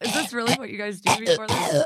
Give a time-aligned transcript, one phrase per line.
[0.00, 1.84] Is this really what you guys do before this?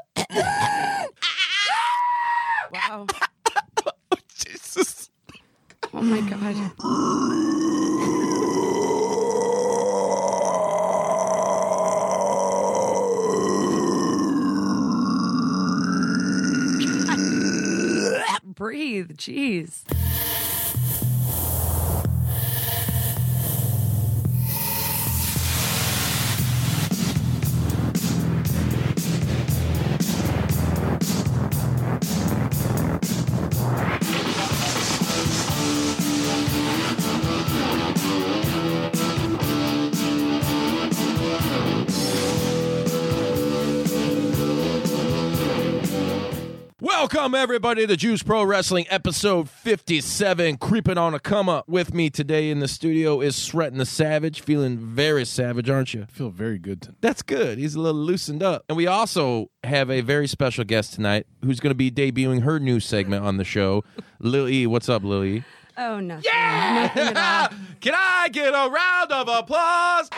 [47.28, 50.56] Welcome, everybody, to Juice Pro Wrestling, episode 57.
[50.56, 54.40] Creeping on a come up with me today in the studio is Sreten the Savage.
[54.40, 56.04] Feeling very savage, aren't you?
[56.04, 56.80] I feel very good.
[56.80, 57.58] To- That's good.
[57.58, 58.64] He's a little loosened up.
[58.70, 62.58] And we also have a very special guest tonight who's going to be debuting her
[62.58, 63.84] new segment on the show.
[64.20, 64.66] Lil E.
[64.66, 65.44] What's up, Lil E?
[65.76, 66.30] Oh, nothing.
[66.32, 67.14] Nothing.
[67.82, 70.08] Can I get a round of applause?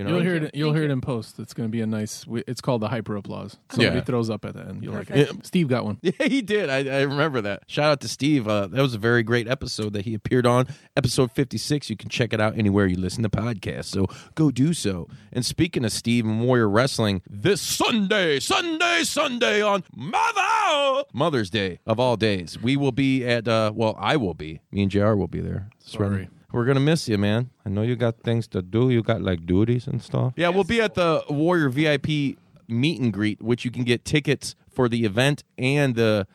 [0.00, 0.54] You know, you'll hear it.
[0.54, 1.38] You'll Thank hear it in post.
[1.38, 2.24] It's going to be a nice.
[2.46, 3.58] It's called the hyper applause.
[3.72, 3.76] Yeah.
[3.76, 4.82] Somebody throws up at the end.
[4.82, 5.40] You'll like Perfect.
[5.40, 5.46] it.
[5.46, 5.98] Steve got one.
[6.10, 6.70] Yeah, he did.
[6.70, 7.64] I, I remember that.
[7.66, 8.48] Shout out to Steve.
[8.48, 10.68] Uh, that was a very great episode that he appeared on.
[10.96, 11.90] Episode 56.
[11.90, 13.86] You can check it out anywhere you listen to podcasts.
[13.86, 15.06] So go do so.
[15.32, 21.78] And speaking of Steve and Warrior Wrestling, this Sunday, Sunday, Sunday on Mother Mother's Day
[21.86, 24.60] of all days, we will be at, uh, well, I will be.
[24.72, 25.68] Me and JR will be there.
[25.78, 26.28] Sorry.
[26.52, 27.50] We're gonna miss you, man.
[27.64, 28.90] I know you got things to do.
[28.90, 30.34] You got like duties and stuff.
[30.36, 32.36] Yeah, we'll be at the Warrior VIP
[32.68, 36.26] meet and greet, which you can get tickets for the event and the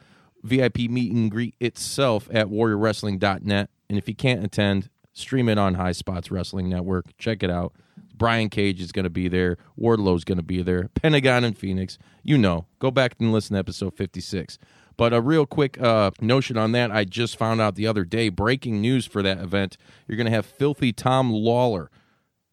[0.43, 3.69] VIP meet and greet itself at warriorwrestling.net.
[3.89, 7.17] And if you can't attend, stream it on Highspots Wrestling Network.
[7.17, 7.73] Check it out.
[8.17, 9.57] Brian Cage is going to be there.
[9.75, 10.89] Wardlow's going to be there.
[10.89, 11.97] Pentagon and Fenix.
[12.23, 14.57] You know, go back and listen to episode 56.
[14.97, 18.29] But a real quick uh, notion on that, I just found out the other day,
[18.29, 19.77] breaking news for that event.
[20.07, 21.89] You're going to have Filthy Tom Lawlor.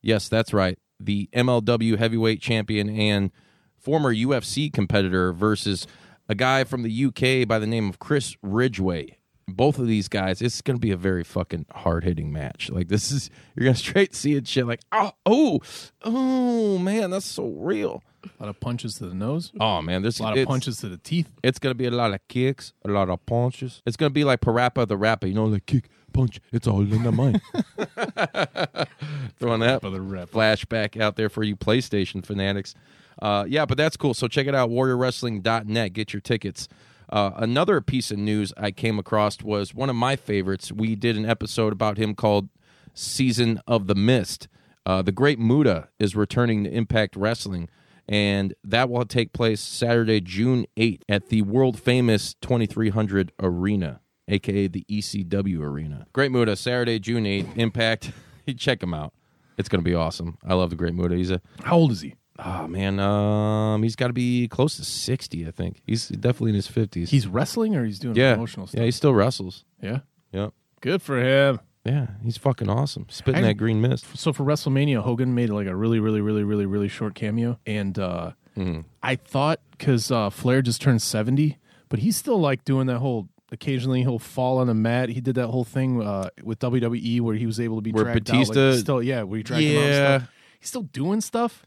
[0.01, 0.79] Yes, that's right.
[0.99, 3.31] The MLW heavyweight champion and
[3.79, 5.87] former UFC competitor versus
[6.29, 9.19] a guy from the UK by the name of Chris Ridgeway.
[9.49, 12.71] Both of these guys, it's going to be a very fucking hard hitting match.
[12.71, 15.61] Like this is, you're going to straight see it shit like, oh, oh,
[16.03, 18.03] oh, man, that's so real.
[18.25, 19.53] A lot of punches to the nose.
[19.61, 21.31] Oh man, there's A lot of punches to the teeth.
[21.43, 23.83] It's gonna be a lot of kicks, a lot of punches.
[23.87, 26.41] It's gonna be like Parappa the rapper, you know, like kick, punch.
[26.53, 27.41] It's all in the mind.
[29.39, 30.31] Throwing that For the rep.
[30.31, 32.75] flashback out there for you PlayStation fanatics.
[33.21, 34.15] Uh, yeah, but that's cool.
[34.15, 35.93] So check it out, warriorwrestling.net.
[35.93, 36.69] Get your tickets.
[37.09, 40.73] Uh, another piece of news I came across was one of my favorites.
[40.73, 42.49] We did an episode about him called
[42.95, 44.49] Season of the Mist.
[44.87, 47.69] Uh, the Great Muta is returning to Impact Wrestling,
[48.09, 54.67] and that will take place Saturday, June 8th at the world famous 2300 Arena, aka
[54.69, 56.07] the ECW Arena.
[56.13, 58.13] Great Muta, Saturday, June 8th, Impact.
[58.57, 59.13] Check him out.
[59.59, 60.39] It's going to be awesome.
[60.47, 61.15] I love the Great Muta.
[61.15, 62.15] He's a How old is he?
[62.39, 65.83] Oh man, um, he's got to be close to sixty, I think.
[65.87, 67.11] He's definitely in his fifties.
[67.11, 68.79] He's wrestling or he's doing yeah, promotional stuff.
[68.81, 69.65] yeah, he still wrestles.
[69.83, 69.99] Yeah.
[70.33, 70.49] Yeah,
[70.81, 71.61] Good for him.
[71.85, 73.07] Yeah, he's fucking awesome.
[73.09, 74.07] Spitting I- that green mist.
[74.17, 77.99] So for WrestleMania, Hogan made like a really, really, really, really, really short cameo, and
[77.99, 78.83] uh, Mm-hmm.
[79.03, 81.57] I thought because uh, Flair just turned seventy,
[81.89, 83.29] but he's still like doing that whole.
[83.51, 85.09] Occasionally, he'll fall on the mat.
[85.09, 88.05] He did that whole thing uh, with WWE where he was able to be Where
[88.05, 88.71] dragged Batista- out.
[88.73, 89.85] Like, still, yeah, where he dragged him out.
[89.89, 90.13] Yeah.
[90.15, 90.31] And stuff.
[90.61, 91.67] He's still doing stuff.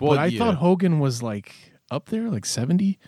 [0.00, 0.38] Well, but I yeah.
[0.38, 1.54] thought Hogan was like
[1.90, 2.98] up there, like seventy.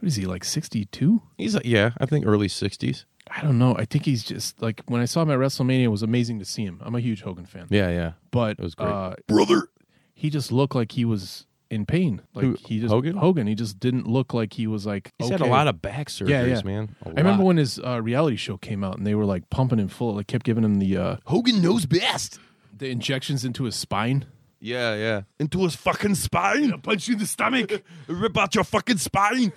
[0.00, 1.20] What is he like sixty two?
[1.36, 3.04] He's uh, yeah, I think early sixties.
[3.34, 3.76] I don't know.
[3.76, 6.44] I think he's just like when I saw him at WrestleMania, it was amazing to
[6.44, 6.80] see him.
[6.84, 8.12] I'm a huge Hogan fan, Yeah, yeah.
[8.30, 8.88] but It was great.
[8.88, 9.68] Uh, Brother,
[10.14, 12.20] he just looked like he was in pain.
[12.34, 13.16] Like Who, he just Hogan?
[13.16, 13.46] Hogan.
[13.46, 15.12] He just didn't look like he was like.
[15.18, 16.62] he's had a lot of back surgeries, Yeah, yeah.
[16.64, 16.96] man.
[17.06, 19.78] I I remember when his uh, reality show came out and they were like pumping
[19.78, 22.40] him full, like kept giving him the uh, Hogan knows best.
[22.76, 24.24] the injections into his spine.
[24.58, 25.22] Yeah, yeah.
[25.38, 26.80] Into his fucking spine.
[26.80, 27.70] Punch you in the stomach.
[28.08, 29.52] Rip out your fucking spine.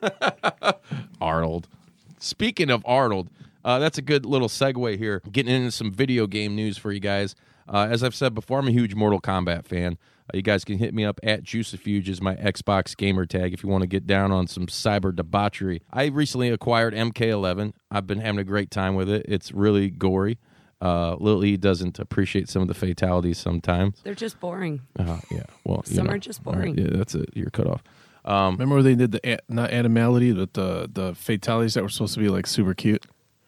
[1.20, 1.68] Arnold.
[2.18, 3.30] Speaking of Arnold,
[3.64, 5.20] uh, that's a good little segue here.
[5.30, 7.34] Getting into some video game news for you guys.
[7.68, 9.98] Uh, as I've said before, I'm a huge Mortal Kombat fan.
[10.32, 13.62] Uh, you guys can hit me up at Juicefuge is my Xbox gamer tag if
[13.62, 15.82] you want to get down on some cyber debauchery.
[15.92, 17.72] I recently acquired MK11.
[17.90, 19.26] I've been having a great time with it.
[19.28, 20.38] It's really gory.
[20.80, 24.00] Uh, E doesn't appreciate some of the fatalities sometimes.
[24.02, 24.82] They're just boring.
[24.98, 26.12] Uh, yeah, well, you Some know.
[26.12, 26.78] are just All right, boring.
[26.78, 27.30] Yeah, that's it.
[27.34, 27.82] You're cut off.
[28.26, 31.88] Um, Remember where they did the a- not animality, but the the fatalities that were
[31.88, 33.04] supposed to be like super cute.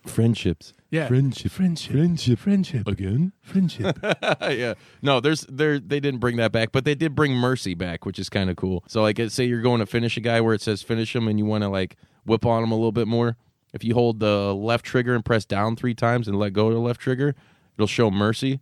[0.07, 0.73] friendships.
[0.91, 1.53] Yeah, Friendship.
[1.53, 2.39] friendship, Friendship.
[2.39, 3.33] friendship, Again?
[3.43, 3.99] friendship.
[4.41, 4.73] yeah.
[5.03, 8.19] No, there's there they didn't bring that back, but they did bring mercy back, which
[8.19, 8.83] is kind of cool.
[8.89, 11.39] So like say you're going to finish a guy where it says finish him and
[11.39, 13.37] you want to like whip on him a little bit more.
[13.75, 16.73] If you hold the left trigger and press down 3 times and let go of
[16.75, 17.35] the left trigger,
[17.77, 18.61] it'll show mercy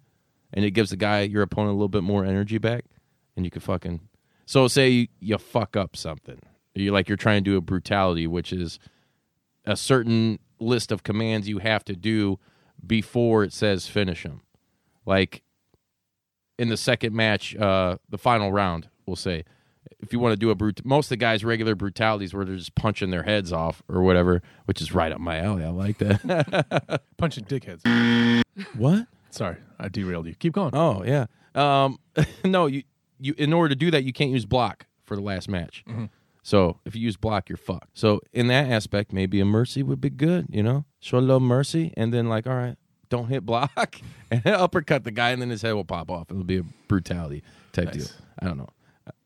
[0.53, 2.87] and it gives the guy your opponent a little bit more energy back
[3.37, 4.01] and you can fucking
[4.47, 6.39] So say you, fuck up something.
[6.75, 8.79] You like you're trying to do a brutality which is
[9.65, 12.39] a certain list of commands you have to do
[12.87, 14.43] before it says finish him.
[15.05, 15.43] Like
[16.59, 19.45] in the second match, uh, the final round, we'll say,
[20.01, 22.57] if you want to do a brut, most of the guys' regular brutalities where they're
[22.57, 25.65] just punching their heads off or whatever, which is right up my alley.
[25.65, 27.01] I like that.
[27.17, 28.43] Punching dickheads.
[28.75, 29.07] what?
[29.31, 30.35] Sorry, I derailed you.
[30.35, 30.75] Keep going.
[30.75, 31.27] Oh yeah.
[31.55, 31.99] Um,
[32.45, 32.83] no, you
[33.19, 35.85] you in order to do that, you can't use block for the last match.
[36.43, 37.89] So if you use block, you're fucked.
[37.99, 40.47] So in that aspect, maybe a mercy would be good.
[40.51, 42.77] You know, show a little mercy, and then like, all right,
[43.09, 46.31] don't hit block, and uppercut the guy, and then his head will pop off.
[46.31, 47.43] It'll be a brutality
[47.73, 47.95] type Nice.
[47.95, 48.07] deal.
[48.41, 48.69] I don't know.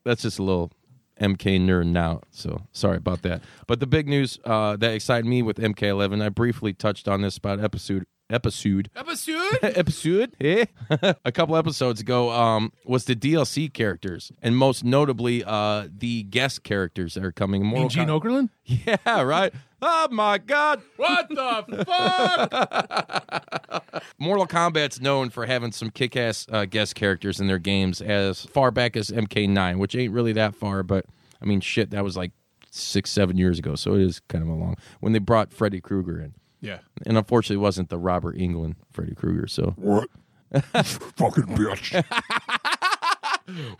[0.04, 0.72] That's just a little
[1.20, 2.22] MK nerd now.
[2.30, 3.42] So sorry about that.
[3.66, 7.36] But the big news uh, that excited me with MK11, I briefly touched on this
[7.36, 9.58] about episode episode Episode.
[9.62, 10.64] episode eh?
[11.24, 16.62] a couple episodes ago um, was the DLC characters, and most notably uh, the guest
[16.62, 17.64] characters that are coming.
[17.64, 18.48] Mortal Gene Com- Okerlund.
[18.64, 19.52] yeah, right.
[19.82, 20.82] Oh my God!
[20.96, 23.84] What the fuck?
[24.18, 28.70] Mortal Kombat's known for having some kick-ass uh, guest characters in their games as far
[28.70, 31.06] back as MK9, which ain't really that far, but
[31.40, 32.32] I mean, shit, that was like
[32.70, 34.76] six, seven years ago, so it is kind of a long.
[35.00, 36.78] When they brought Freddy Krueger in, Yeah.
[37.06, 39.46] and unfortunately, it wasn't the Robert Englund Freddy Krueger.
[39.46, 40.08] So What?
[40.52, 42.04] Fucking bitch.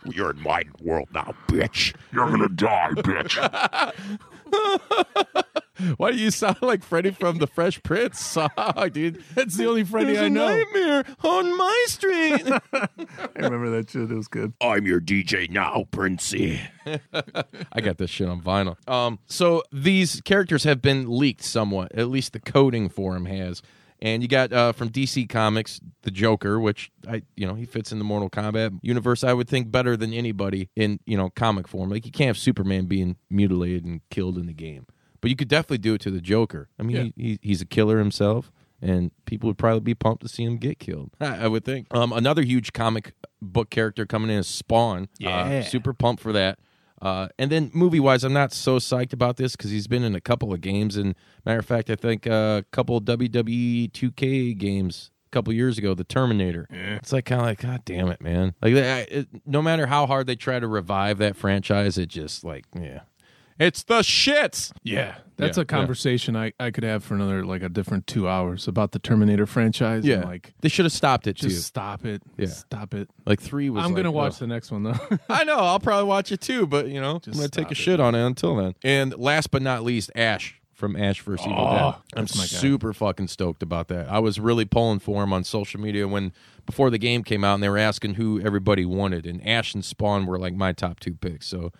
[0.13, 1.93] You're in my world now, bitch.
[2.11, 3.37] You're gonna die, bitch.
[5.97, 8.37] why do you sound like Freddy from the Fresh Prince?
[8.57, 10.47] Oh, dude, That's the only Freddy There's I a know.
[10.47, 12.43] nightmare on my street.
[12.73, 12.87] I
[13.35, 14.11] remember that shit.
[14.11, 14.53] It was good.
[14.61, 16.61] I'm your DJ now, Princey.
[17.71, 18.75] I got this shit on vinyl.
[18.89, 21.93] Um, so these characters have been leaked somewhat.
[21.95, 23.61] At least the coding for them has.
[24.03, 27.91] And you got uh, from DC Comics the Joker, which I, you know, he fits
[27.91, 29.23] in the Mortal Kombat universe.
[29.23, 31.89] I would think better than anybody in you know comic form.
[31.91, 34.87] Like you can't have Superman being mutilated and killed in the game,
[35.21, 36.69] but you could definitely do it to the Joker.
[36.79, 38.51] I mean, he, he, he's a killer himself,
[38.81, 41.11] and people would probably be pumped to see him get killed.
[41.19, 41.87] I, would think.
[41.95, 45.03] Um, another huge comic book character coming in is Spawn.
[45.03, 45.61] Uh, Yeah.
[45.63, 46.59] super pumped for that.
[47.01, 50.13] Uh, and then movie wise, I'm not so psyched about this because he's been in
[50.13, 50.97] a couple of games.
[50.97, 51.15] And
[51.45, 55.93] matter of fact, I think uh, a couple WWE 2K games a couple years ago,
[55.95, 56.67] The Terminator.
[56.71, 58.53] It's like kind of like, God damn it, man!
[58.61, 62.43] Like, I- it, no matter how hard they try to revive that franchise, it just
[62.43, 62.99] like, yeah,
[63.61, 64.71] it's the shits.
[64.83, 68.27] Yeah, that's Yeah, a conversation I, I could have for another like a different two
[68.27, 70.03] hours about the Terminator franchise.
[70.05, 71.61] Yeah, and, like they should have stopped it just too.
[71.61, 72.21] stop it.
[72.37, 72.47] Yeah.
[72.47, 73.09] stop it.
[73.25, 73.83] Like three was.
[73.83, 74.99] I'm like, gonna watch the next one though.
[75.29, 75.57] I know.
[75.57, 77.75] I'll probably watch it too, but you know, Just I'm gonna take a stop it.
[77.75, 78.75] shit on it until then.
[78.83, 81.45] And last but not least, Ash from Ash vs.
[81.45, 81.83] Evil Oh, Dead.
[82.15, 82.47] I'm that's my guy.
[82.47, 84.09] super fucking stoked about that.
[84.09, 86.33] I was really pulling for him on social media when
[86.65, 89.85] before the game came out, and they were asking who everybody wanted, and Ash and
[89.85, 91.45] Spawn were like my top two picks.
[91.47, 91.71] So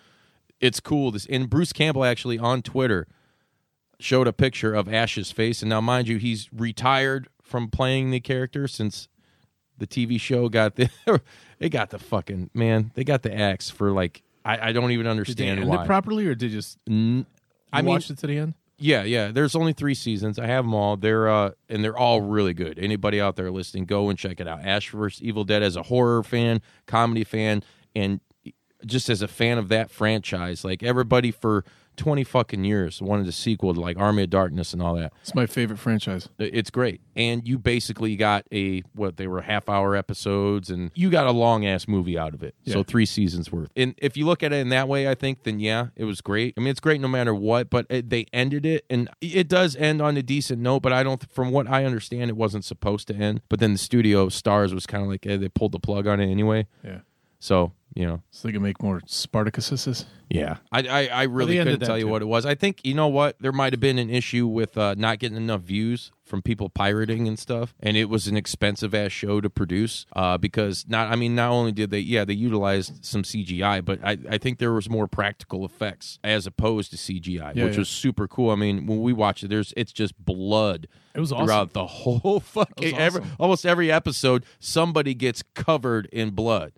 [0.62, 1.10] it's cool.
[1.10, 3.06] This and Bruce Campbell actually on Twitter
[4.00, 8.20] showed a picture of Ash's face, and now mind you, he's retired from playing the
[8.20, 9.08] character since
[9.76, 10.88] the TV show got the
[11.58, 15.04] they got the fucking man they got the axe for like I, I don't even
[15.04, 15.82] did they understand end why.
[15.82, 17.26] it properly, or did you just N-
[17.72, 18.54] I you mean, watched it to the end?
[18.78, 19.30] yeah, yeah.
[19.32, 20.38] There's only three seasons.
[20.38, 20.96] I have them all.
[20.96, 22.78] They're uh and they're all really good.
[22.78, 24.60] Anybody out there listening, go and check it out.
[24.64, 25.22] Ash vs.
[25.22, 27.62] Evil Dead as a horror fan, comedy fan,
[27.94, 28.20] and
[28.86, 30.64] just as a fan of that franchise.
[30.64, 31.64] Like everybody for
[31.96, 35.12] twenty fucking years wanted a sequel to like Army of Darkness and all that.
[35.20, 36.28] It's my favorite franchise.
[36.38, 37.00] It's great.
[37.14, 41.30] And you basically got a what they were half hour episodes and you got a
[41.30, 42.54] long ass movie out of it.
[42.66, 43.70] So 3 seasons worth.
[43.76, 46.20] And if you look at it in that way, I think then yeah, it was
[46.20, 46.54] great.
[46.56, 49.76] I mean, it's great no matter what, but it, they ended it and it does
[49.76, 53.08] end on a decent note, but I don't from what I understand it wasn't supposed
[53.08, 53.42] to end.
[53.48, 56.20] But then the studio stars was kind of like eh, they pulled the plug on
[56.20, 56.66] it anyway.
[56.82, 57.00] Yeah.
[57.42, 60.06] So you know, So they can make more Spartacuses.
[60.30, 62.10] yeah, I I, I really couldn't tell you too.
[62.10, 62.46] what it was.
[62.46, 65.36] I think you know what there might have been an issue with uh, not getting
[65.36, 69.50] enough views from people pirating and stuff, and it was an expensive ass show to
[69.50, 70.06] produce.
[70.14, 73.98] Uh, because not I mean not only did they yeah they utilized some CGI, but
[74.04, 77.80] I I think there was more practical effects as opposed to CGI, Yeah, which yeah.
[77.80, 78.50] was super cool.
[78.50, 80.86] I mean when we watch it, there's it's just blood.
[81.14, 81.46] It was awesome.
[81.46, 84.46] throughout the whole fucking was every, almost every episode.
[84.60, 86.72] Somebody gets covered in blood.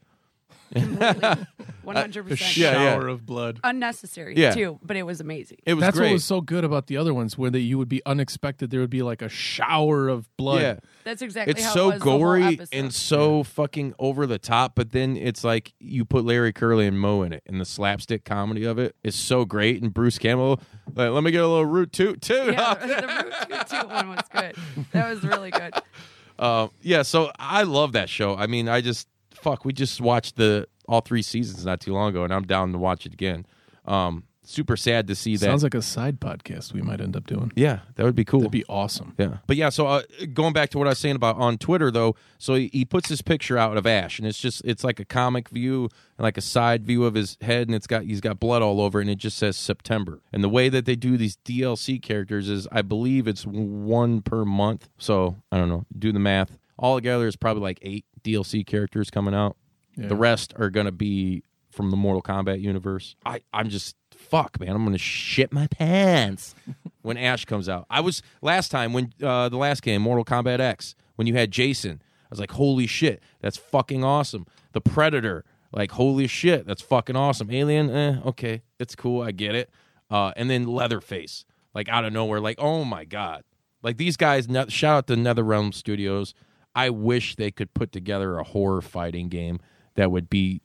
[1.83, 2.57] One hundred percent.
[2.57, 2.93] Yeah, yeah.
[2.95, 3.61] Shower of blood.
[3.63, 4.55] Unnecessary Yeah.
[4.55, 5.59] too, but it was amazing.
[5.67, 6.09] It was That's great.
[6.09, 8.71] what was so good about the other ones, where that you would be unexpected.
[8.71, 10.63] There would be like a shower of blood.
[10.63, 10.77] yeah.
[11.05, 12.69] That's exactly it's how so it was the whole gory episode.
[12.73, 16.99] and so fucking over the top, but then it's like you put Larry Curly and
[16.99, 19.83] Moe in it, and the slapstick comedy of it is so great.
[19.83, 20.61] And Bruce Campbell,
[20.95, 22.51] like, let me get a little root toot too.
[22.53, 22.87] yeah, the
[23.25, 24.57] Root Toot Toot one was good.
[24.93, 25.75] That was really good.
[26.39, 28.35] Uh, yeah, so I love that show.
[28.35, 29.07] I mean, I just
[29.45, 29.65] fuck.
[29.65, 32.79] We just watched the all three seasons not too long ago, and I'm down to
[32.79, 33.47] watch it again.
[33.85, 35.45] Um, super sad to see that.
[35.45, 37.53] Sounds like a side podcast we might end up doing.
[37.57, 38.41] yeah, that would be cool.
[38.41, 39.15] That'd be awesome.
[39.19, 39.69] Yeah, but yeah.
[39.69, 42.71] So uh, going back to what I was saying about on Twitter though, so he,
[42.73, 45.89] he puts this picture out of Ash, and it's just it's like a comic view
[46.17, 48.81] and like a side view of his head, and it's got he's got blood all
[48.81, 50.23] over, it, and it just says September.
[50.33, 54.45] And the way that they do these DLC characters is, I believe it's one per
[54.45, 54.89] month.
[54.99, 56.59] So I don't know, do the math.
[56.79, 59.57] All together is probably like eight DLC characters coming out.
[59.97, 60.09] Yeah.
[60.09, 63.17] The rest are gonna be from the Mortal Kombat universe.
[63.25, 64.71] I I'm just fuck man.
[64.71, 66.55] I'm gonna shit my pants
[67.03, 67.87] when Ash comes out.
[67.91, 71.51] I was last time when uh, the last game Mortal Kombat X when you had
[71.51, 72.03] Jason.
[72.03, 74.47] I was like, holy shit, that's fucking awesome.
[74.73, 77.51] The Predator, like holy shit, that's fucking awesome.
[77.51, 79.71] Alien, eh, okay, it's cool, I get it.
[80.11, 83.45] Uh, and then Leatherface, like out of nowhere, like oh my god,
[83.83, 84.49] like these guys.
[84.69, 86.35] Shout out to NetherRealm Studios.
[86.75, 89.61] I wish they could put together a horror fighting game
[89.95, 90.61] that would be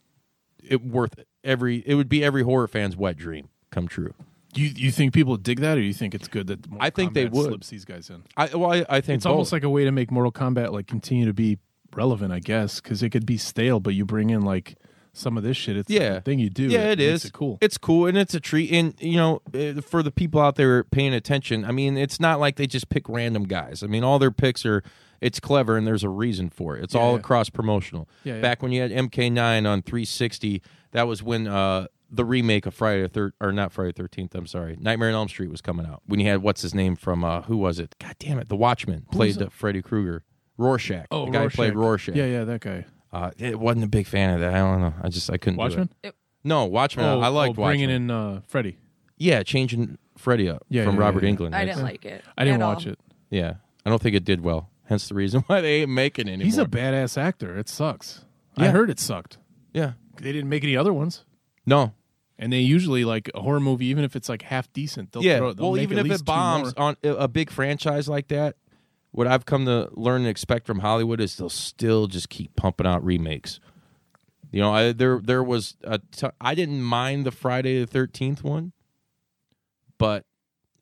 [0.62, 1.14] it worth
[1.44, 1.78] every.
[1.86, 4.14] It would be every horror fan's wet dream come true.
[4.54, 6.90] You you think people dig that, or do you think it's good that Mortal I
[6.90, 7.44] think they Kombat would.
[7.46, 8.24] slips these guys in?
[8.36, 10.86] I well, I, I think It's almost like a way to make Mortal Kombat like
[10.88, 11.58] continue to be
[11.94, 14.76] relevant, I guess, because it could be stale, but you bring in like
[15.12, 15.76] some of this shit.
[15.76, 16.14] It's Yeah.
[16.14, 16.64] the thing you do.
[16.64, 17.24] Yeah, it makes is.
[17.26, 17.58] It cool.
[17.60, 18.72] It's cool and it's a treat.
[18.72, 22.40] And you know, uh, for the people out there paying attention, I mean, it's not
[22.40, 23.82] like they just pick random guys.
[23.84, 24.82] I mean, all their picks are.
[25.20, 26.84] It's clever and there's a reason for it.
[26.84, 27.22] It's Yeah, all yeah.
[27.22, 28.08] cross promotional.
[28.24, 28.40] Yeah, yeah.
[28.40, 30.62] Back when you had MK9 on 360,
[30.92, 34.34] that was when uh, the remake of Friday the Third or not Friday the Thirteenth.
[34.34, 36.02] I'm sorry, Nightmare on Elm Street was coming out.
[36.06, 37.94] When you had what's his name from uh, who was it?
[38.00, 40.24] God damn it, The Watchmen played uh, Freddy Krueger.
[40.58, 41.06] Rorschach.
[41.10, 42.14] oh, the guy who played Rorschach.
[42.16, 42.84] Yeah, yeah, that guy.
[43.12, 44.54] Uh, it wasn't a big fan of that.
[44.54, 44.94] I don't know.
[45.02, 45.56] I just I couldn't.
[45.58, 45.68] do it.
[45.68, 45.88] Watchmen.
[46.44, 47.04] No, Watchmen.
[47.06, 48.02] Oh, I liked oh, bringing Watchmen.
[48.02, 48.78] in uh, Freddy.
[49.18, 51.36] Yeah, changing Freddy up Yeah, from yeah, Robert yeah, yeah.
[51.36, 51.54] Englund.
[51.54, 52.22] I didn't like it.
[52.38, 52.92] I didn't watch all.
[52.94, 52.98] it.
[53.30, 54.69] Yeah, I don't think it did well.
[54.90, 56.44] Hence the reason why they ain't making anymore.
[56.44, 57.56] He's a badass actor.
[57.56, 58.26] It sucks.
[58.58, 58.70] I Yeah.
[58.72, 59.38] heard it sucked.
[59.72, 59.92] yeah.
[60.20, 61.24] They didn't make any other ones,
[61.64, 61.94] No.
[62.38, 65.12] and they usually like a horror movie, even if it's like half decent.
[65.12, 65.38] They'll yeah.
[65.38, 66.88] throw, they'll well, make even at if least it two bombs more.
[66.88, 68.56] on a a big franchise like that,
[69.12, 72.86] what I've come to learn and expect from Hollywood is they'll still just keep pumping
[72.86, 73.60] out remakes.
[74.52, 78.42] You know, I, there there was a t- I didn't mind the Friday the Thirteenth
[78.44, 78.72] one,
[79.96, 80.24] but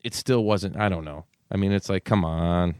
[0.03, 0.75] it still wasn't.
[0.75, 1.25] I don't know.
[1.51, 2.75] I mean, it's like, come on.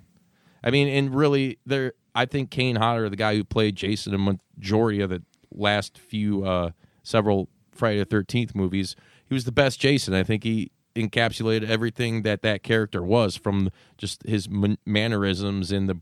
[0.63, 1.93] I mean, and really, there.
[2.15, 6.43] I think Kane Hodder, the guy who played Jason in majority of the last few
[6.43, 6.71] uh,
[7.03, 8.95] several Friday the Thirteenth movies,
[9.27, 10.13] he was the best Jason.
[10.13, 14.47] I think he encapsulated everything that that character was, from just his
[14.85, 15.99] mannerisms and the.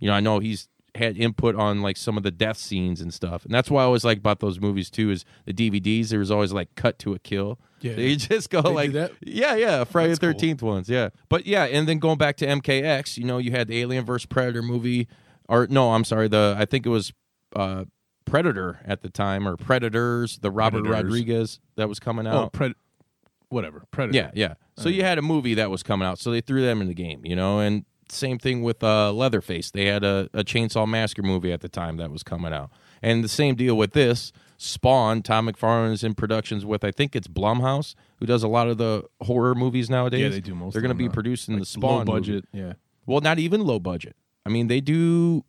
[0.00, 3.14] You know, I know he's had input on like some of the death scenes and
[3.14, 5.10] stuff, and that's why I always like about those movies too.
[5.10, 7.58] Is the DVDs there was always like cut to a kill.
[7.84, 7.96] Yeah.
[7.96, 9.12] they just go like that?
[9.20, 10.30] yeah, yeah, Friday the cool.
[10.30, 11.10] Thirteenth ones, yeah.
[11.28, 14.24] But yeah, and then going back to MKX, you know, you had the Alien vs
[14.24, 15.06] Predator movie,
[15.48, 17.12] or no, I'm sorry, the I think it was
[17.54, 17.84] uh,
[18.24, 21.04] Predator at the time, or Predators, the Robert Predators.
[21.04, 22.52] Rodriguez that was coming oh, out.
[22.54, 22.74] pred-
[23.50, 24.16] whatever, Predator.
[24.16, 24.54] yeah, yeah.
[24.78, 26.94] So you had a movie that was coming out, so they threw them in the
[26.94, 29.70] game, you know, and same thing with uh, Leatherface.
[29.70, 32.70] They had a, a Chainsaw Massacre movie at the time that was coming out,
[33.02, 34.32] and the same deal with this.
[34.56, 38.68] Spawn, Todd McFarlane is in productions with I think it's Blumhouse, who does a lot
[38.68, 40.20] of the horror movies nowadays.
[40.22, 41.12] Yeah, they do most They're going to be now.
[41.14, 42.12] producing the Spawn low movie.
[42.12, 42.44] budget.
[42.52, 42.72] Yeah,
[43.06, 44.16] Well, not even low budget.
[44.46, 45.44] I mean, they do.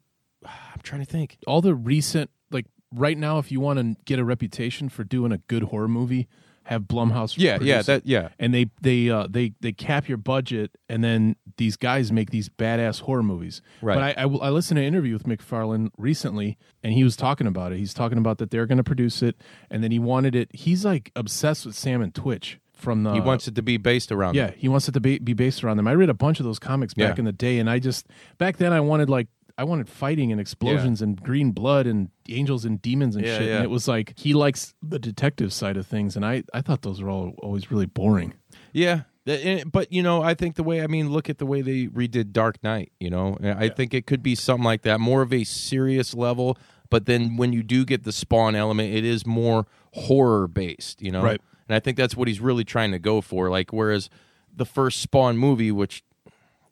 [0.46, 1.38] I'm trying to think.
[1.48, 5.32] all the recent like right now, if you want to get a reputation for doing
[5.32, 6.28] a good horror movie,
[6.66, 7.36] have Blumhouse.
[7.38, 7.86] Yeah, yeah, it.
[7.88, 8.30] that yeah.
[8.40, 12.50] and they they uh, they they cap your budget, and then these guys make these
[12.50, 13.62] badass horror movies.
[13.82, 13.96] Right.
[13.96, 17.48] But I, I I listened to an interview with McFarlane recently, and he was talking
[17.48, 17.78] about it.
[17.78, 19.36] He's talking about that they're going to produce it,
[19.70, 20.50] and then he wanted it.
[20.54, 23.14] He's like obsessed with Sam and Twitch from the.
[23.14, 24.36] He wants it to be based around.
[24.36, 24.56] Yeah, them.
[24.58, 25.88] he wants it to be, be based around them.
[25.88, 27.20] I read a bunch of those comics back Yeah.
[27.20, 28.08] in the day, and I just
[28.38, 32.66] back then I wanted like I wanted fighting and explosions and green blood and angels
[32.66, 33.48] and demons and Yeah, shit.
[33.48, 33.56] yeah.
[33.56, 36.82] And it was like he likes the detective side of things, and I I thought
[36.82, 38.34] those were all always really boring.
[38.74, 39.02] Yeah.
[39.28, 41.88] Eh, but you know, I think the way I mean, look at the way they
[41.88, 42.92] redid Dark Knight.
[43.00, 46.58] You know, I think it could be something like that, more of a serious level.
[46.92, 51.02] But then when you do get the Spawn element, it is more horror based.
[51.02, 51.42] You know, Right.
[51.68, 53.50] And I think that's what he's really trying to go for.
[53.50, 54.08] Like, whereas
[54.56, 56.04] the first Spawn movie, which,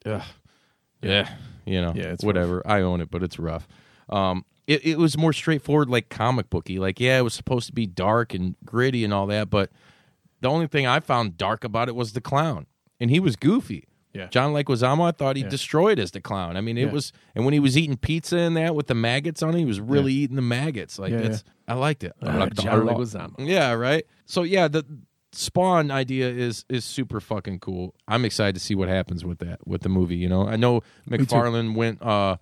[0.06, 0.22] ugh,
[1.02, 1.30] yeah,
[1.66, 2.62] you know, Yeah, it's whatever.
[2.66, 3.68] I own it, but it's rough.
[4.10, 6.80] Um, it, it was more straightforward, like comic booky.
[6.80, 9.70] Like, yeah, it was supposed to be dark and gritty and all that, but
[10.42, 12.66] the only thing I found dark about it was the clown,
[13.00, 13.88] and he was goofy.
[14.14, 14.28] Yeah.
[14.28, 15.50] John Leguizamo, I thought he Yeah.
[15.50, 16.56] destroyed as the clown.
[16.56, 16.92] I mean, it Yeah.
[16.92, 19.66] was, and when he was eating pizza and that with the maggots on it, he
[19.66, 21.00] was really eating the maggots.
[21.00, 22.14] Like Yeah, that's, I liked it.
[22.22, 22.92] I Uh, liked John a.
[22.94, 23.34] Leguizamo.
[23.40, 24.06] Yeah, right.
[24.28, 24.86] So yeah, the
[25.36, 27.96] Spawn idea is is super fucking cool.
[28.08, 30.16] I'm excited to see what happens with that with the movie.
[30.18, 30.82] You know, I know.
[31.10, 32.02] McFarlane went.
[32.02, 32.38] uh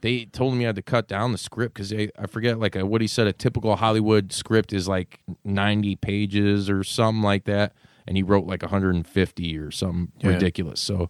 [0.00, 2.86] They told me I had to cut down the script because I forget like a,
[2.86, 3.26] what he said.
[3.26, 7.72] A typical Hollywood script is like 90 pages or something like that,
[8.06, 10.30] and he wrote like 150 or something Yeah.
[10.30, 10.80] ridiculous.
[10.80, 11.08] So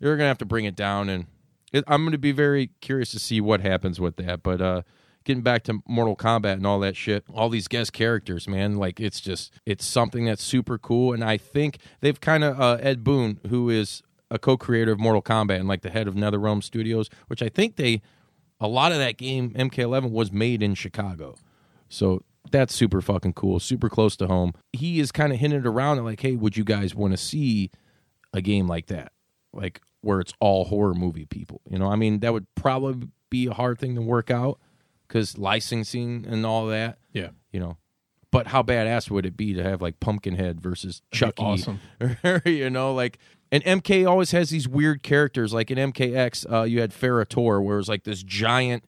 [0.00, 1.26] they're gonna have to bring it down, and
[1.72, 4.42] it, I'm gonna be very curious to see what happens with that.
[4.42, 4.82] But uh
[5.24, 9.00] getting back to Mortal Kombat and all that shit, all these guest characters, man, like
[9.00, 13.04] it's just it's something that's super cool, and I think they've kind of uh, Ed
[13.04, 17.08] Boon, who is a co-creator of Mortal Kombat and like the head of NetherRealm Studios,
[17.26, 18.00] which I think they
[18.60, 21.36] a lot of that game MK11 was made in Chicago,
[21.88, 22.22] so.
[22.52, 24.54] That's super fucking cool, super close to home.
[24.72, 27.70] He is kind of hinted around like, hey, would you guys want to see
[28.32, 29.12] a game like that?
[29.52, 31.60] Like where it's all horror movie people.
[31.68, 34.58] You know, I mean, that would probably be a hard thing to work out
[35.10, 36.98] because licensing and all that.
[37.12, 37.30] Yeah.
[37.50, 37.76] You know,
[38.30, 41.42] but how badass would it be to have like Pumpkinhead versus Chucky?
[41.42, 41.80] awesome.
[42.44, 43.18] you know, like
[43.50, 45.52] and MK always has these weird characters.
[45.52, 48.84] Like in MKX, uh, you had Ferrator, where it was like this giant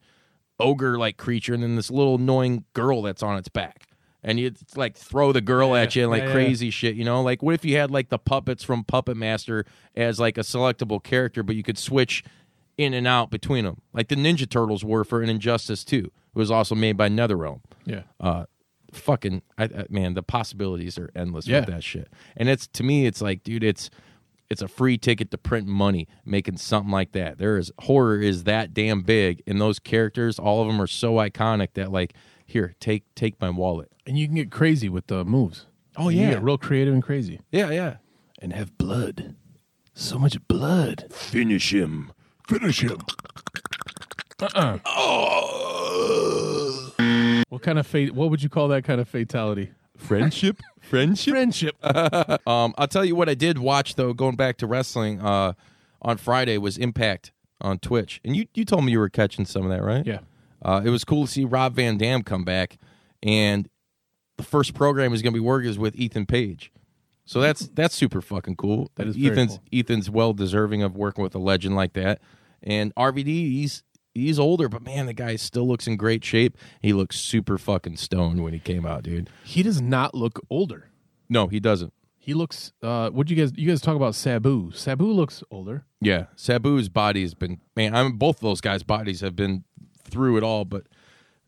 [0.61, 3.89] ogre like creature, and then this little annoying girl that's on its back.
[4.25, 7.05] And you like throw the girl at you and like Yeah, yeah, crazy shit, you
[7.05, 7.23] know?
[7.23, 11.03] Like what if you had like the puppets from Puppet Master as like a selectable
[11.03, 12.23] character, but you could switch
[12.79, 15.99] in and out between them, like the Ninja Turtles were for an Injustice 2.
[15.99, 18.03] It was also made by NetherRealm Yeah.
[18.21, 18.45] uh
[18.93, 21.61] fucking I, I, man the possibilities are endless Yeah.
[21.61, 23.89] with that shit and it's to me it's like dude it's
[24.51, 28.45] it's a free ticket to print money making something like that there is horror is
[28.45, 32.13] that damn big and those characters all of them are so iconic that like
[32.45, 35.67] here take take my wallet And you can get crazy with the moves.
[35.97, 36.31] Oh, You yeah.
[36.33, 37.41] get real creative and crazy.
[37.51, 37.97] yeah yeah
[38.41, 39.35] And have blood.
[39.95, 41.07] So much blood.
[41.11, 42.13] Finish him.
[42.53, 42.99] Finish him.
[47.49, 48.15] What kind of fate?
[48.15, 49.71] What would you call that kind of fatality?
[49.97, 51.77] friendship friendship Friendship.
[52.47, 54.13] Um, I'll tell you what I did watch though.
[54.13, 55.53] Going back to wrestling, uh,
[56.01, 59.63] on Friday was Impact on Twitch, and you you told me you were catching some
[59.65, 60.05] of that, right?
[60.05, 60.21] Yeah.
[60.61, 62.79] Uh, it was cool to see Rob Van Dam come back,
[63.23, 63.69] and
[64.37, 66.73] the first program he's going to be working is with Ethan Page.
[67.25, 68.91] So that's that's super fucking cool.
[68.97, 69.63] That is very Ethan's cool.
[69.73, 72.21] Ethan's well deserving of working with a legend like that.
[72.63, 73.83] And RVD, he's
[74.15, 76.57] he's older, but man, the guy still looks in great shape.
[76.81, 79.31] He looks super fucking stoned when he came out, dude.
[79.45, 80.89] he does not look older.
[81.29, 81.93] No, he doesn't.
[82.19, 82.73] He looks.
[82.83, 83.53] Uh, what you guys?
[83.57, 84.71] You guys talk about Sabu.
[84.73, 85.87] Sabu looks older.
[86.01, 87.95] Yeah, Sabu's body has been man.
[87.97, 89.65] I mean, both of those guys' bodies have been
[90.05, 90.65] through it all.
[90.65, 90.87] But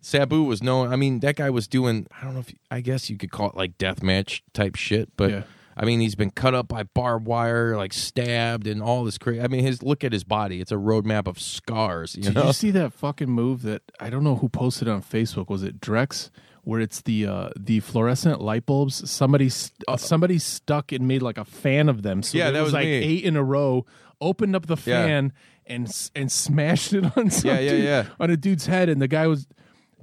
[0.01, 0.93] Sabu was known.
[0.93, 2.07] I mean, that guy was doing.
[2.21, 5.11] I don't know if I guess you could call it like death match type shit.
[5.17, 5.43] But Yeah.
[5.77, 9.41] I mean, he's been cut up by barbed wire, like stabbed, and all this crazy.
[9.41, 10.61] I mean, his look at his body.
[10.61, 12.15] It's a roadmap of scars.
[12.17, 12.47] You Did know.
[12.47, 15.49] you see that fucking move that I don't know who posted on Facebook?
[15.49, 16.31] Was it Drex?
[16.63, 19.11] Where it's the uh, the fluorescent light bulbs.
[19.11, 22.23] Somebody st- uh, somebody stuck and made like a fan of them.
[22.23, 22.93] So Yeah, that was, like me.
[22.93, 23.85] eight in a row.
[24.21, 25.05] Opened up the Yeah.
[25.05, 25.33] fan
[25.67, 28.05] and and smashed it on some Yeah, yeah, yeah.
[28.19, 29.47] on a dude's head, and the guy was.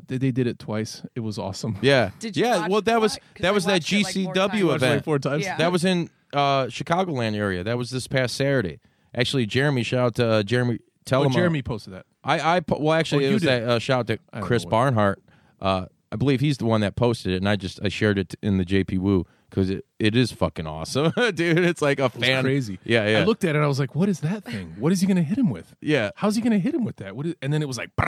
[0.08, 1.02] They they did it twice.
[1.16, 1.78] It was awesome.
[1.82, 2.12] yeah.
[2.20, 2.62] Did you yeah.
[2.62, 3.20] watch well, that it was live?
[3.36, 4.64] 'Cause that was that watched it, like, more GCW times.
[4.64, 4.96] Watched it, event.
[4.96, 5.44] like four times.
[5.44, 5.58] Yeah.
[5.58, 7.64] That was in uh, Chicagoland area.
[7.64, 8.80] That was this past Saturday.
[9.16, 10.80] Actually, Jeremy, shout out to uh, Jeremy.
[11.06, 12.06] Tell Oh, him Jeremy posted that.
[12.24, 13.64] I, I po- well actually Oh, it you was did.
[13.64, 15.22] that uh, shout out to don't Chris know what- Barnhart.
[15.60, 18.36] Uh, I believe he's the one that posted it, and I just I shared it
[18.44, 21.60] in the JP Woo because it, it is fucking awesome, dude.
[21.60, 22.80] It's like a fan crazy.
[22.86, 23.56] Yeah, yeah, I looked at it.
[23.58, 24.76] and I was like, "What is that thing?
[24.80, 25.76] What is he going to hit him with?
[25.82, 26.12] yeah.
[26.16, 27.16] How's he going to hit him with that?
[27.16, 27.92] What is, and then it was like.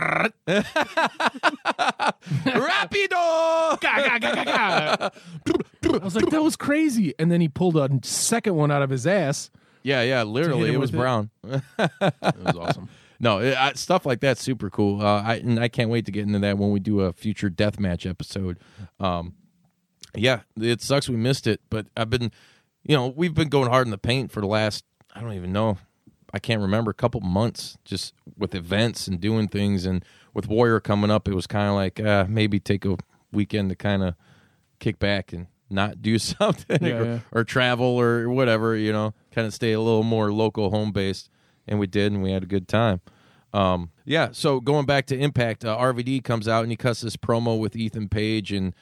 [2.46, 3.80] Rapido.
[3.80, 5.10] Ga, ga, ga, ga, ga.
[5.94, 7.14] I was like, that was crazy.
[7.20, 9.52] And then he pulled a second one out of his ass.
[9.84, 10.24] yeah, yeah.
[10.24, 11.30] Literally, it was brown.
[11.44, 12.90] It was awesome.
[13.20, 15.02] No, it, I, stuff like that's super cool.
[15.02, 17.50] Uh, I and I can't wait to get into that when we do a future
[17.50, 18.60] deathmatch episode.
[19.00, 19.36] Um,
[20.16, 22.32] yeah, it sucks we missed it, but I've been,
[22.84, 24.84] you know, we've been going hard in the paint for the last
[25.16, 25.78] I don't even know.
[26.34, 30.80] I can't remember a couple months just with events and doing things and with Warrior
[30.80, 32.98] coming up it was kind of like uh, maybe take a
[33.32, 34.16] weekend to kind of
[34.80, 37.20] kick back and not do something Yeah, or, yeah.
[37.32, 41.30] or travel or whatever you know kind of stay a little more local home based
[41.68, 43.02] and we did and we had a good time
[43.54, 47.16] um, yeah so going back to impact uh, RVD comes out and he cuts this
[47.16, 48.74] promo with Ethan Page and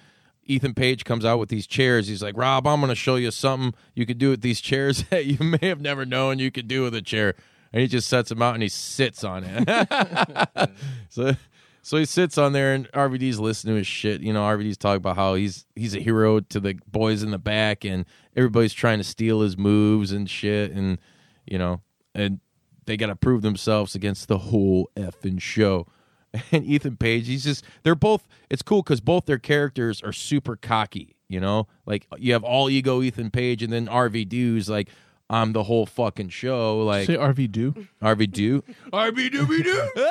[0.45, 2.07] Ethan Page comes out with these chairs.
[2.07, 5.03] He's like, Rob, I'm going to show you something you could do with these chairs
[5.09, 7.35] that you may have never known you could do with a chair.
[7.73, 10.69] And he just sets them out and he sits on it.
[11.09, 11.35] so,
[11.81, 14.21] so he sits on there and RVD's listening to his shit.
[14.21, 17.39] You know, RVD's talking about how he's he's a hero to the boys in the
[17.39, 20.71] back and everybody's trying to steal his moves and shit.
[20.71, 20.99] And
[21.45, 21.81] you know,
[22.13, 22.41] and
[22.85, 25.87] they got to prove themselves against the whole effing show.
[26.51, 30.55] And Ethan Page, he's just, they're both, it's cool because both their characters are super
[30.55, 31.67] cocky, you know?
[31.85, 34.89] Like you have all ego Ethan Page and then RV Doo's like,
[35.29, 36.83] I'm the whole fucking show.
[36.83, 37.73] Like Say RV do.
[38.01, 38.63] RV Doo.
[38.93, 39.89] RV Dooby Doo.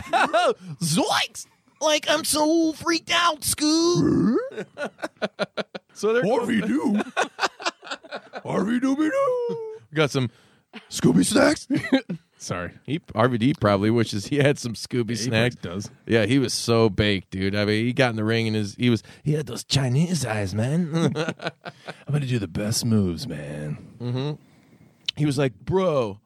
[0.00, 0.52] Ah!
[0.80, 1.46] Zoinks!
[1.80, 4.36] Like I'm so freaked out, Scoob.
[5.92, 7.02] so they're do.
[8.44, 9.78] RV dooby doo.
[9.94, 10.30] got some
[10.90, 11.68] Scooby snacks.
[12.40, 12.70] Sorry.
[12.84, 15.56] He RVD probably wishes he had some Scooby He snacks.
[15.56, 15.90] does.
[16.06, 17.56] Yeah, he was so baked, dude.
[17.56, 20.24] I mean, he got in the ring and his he was he had those Chinese
[20.24, 21.12] eyes, man.
[21.16, 24.38] I'm gonna do the best moves, man.
[25.16, 26.20] he was like, "Bro,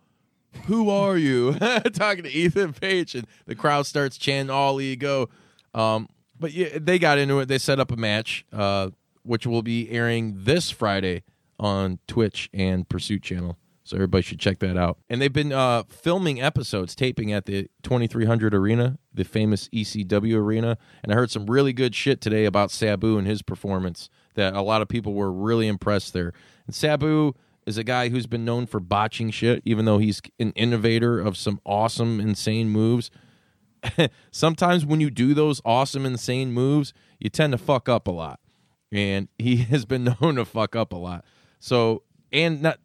[0.66, 1.54] who are you?"
[1.94, 5.30] Talking to Ethan Page, and the crowd starts chanting "All ego."
[5.74, 7.46] Um, but yeah, they got into it.
[7.48, 8.90] They set up a match, uh,
[9.22, 11.22] which will be airing this Friday
[11.58, 13.56] on Twitch and Pursuit Channel.
[13.92, 14.96] So everybody should check that out.
[15.10, 20.78] And they've been uh, filming episodes, taping at the 2300 Arena, the famous ECW arena.
[21.02, 24.08] And I heard some really good shit today about Sabu and his performance.
[24.34, 26.32] That a lot of people were really impressed there.
[26.66, 27.34] And Sabu
[27.66, 31.36] is a guy who's been known for botching shit, even though he's an innovator of
[31.36, 33.10] some awesome, insane moves.
[34.30, 38.40] Sometimes when you do those awesome, insane moves, you tend to fuck up a lot.
[38.90, 41.26] And he has been known to fuck up a lot.
[41.60, 42.78] So, and not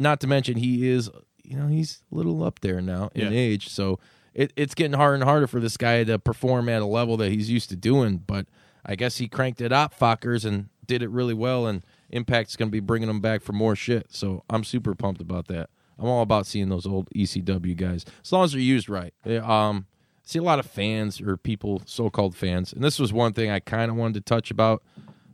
[0.00, 1.10] not to mention he is,
[1.44, 3.38] you know, he's a little up there now in Yeah.
[3.38, 3.68] age.
[3.68, 3.98] So
[4.34, 7.30] it, it's getting harder and harder for this guy to perform at a level that
[7.30, 8.18] he's used to doing.
[8.18, 8.46] But
[8.86, 11.66] I guess he cranked it up, fuckers, and did it really well.
[11.66, 14.06] And Impact's going to be bringing him back for more shit.
[14.10, 15.70] So I'm super pumped about that.
[15.98, 19.12] I'm all about seeing those old ECW guys as long as they're used right.
[19.26, 19.86] Um,
[20.24, 23.60] see a lot of fans or people, so-called fans, and this was one thing I
[23.60, 24.82] kind of wanted to touch about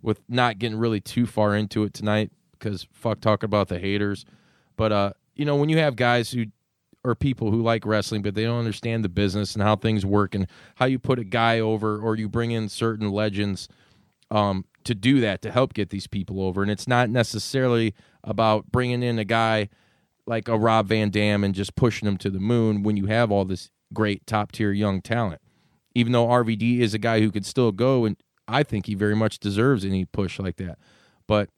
[0.02, 4.24] with not getting really too far into it tonight because fuck talking about the haters.
[4.77, 6.47] But uh, you know, when you have guys who
[7.05, 10.35] or people who like wrestling, but they don't understand the business and how things work
[10.35, 13.69] and how you put a guy over or you bring in certain legends
[14.31, 16.62] um, to do that to help get these people over.
[16.62, 19.69] And it's not necessarily about bringing in a guy
[20.27, 23.31] like a Rob Van Dam and just pushing him to the moon when you have
[23.31, 25.41] all this great top tier young talent.
[25.95, 28.17] Even though RVD is a guy who could still go, and
[28.49, 30.79] I think he very much deserves any push like that.
[31.29, 31.51] But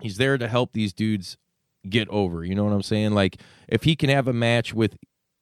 [0.00, 1.36] he's there to help these dudes
[1.90, 2.44] get over.
[2.44, 3.12] You know what I'm saying?
[3.12, 4.96] Like if he can have a match with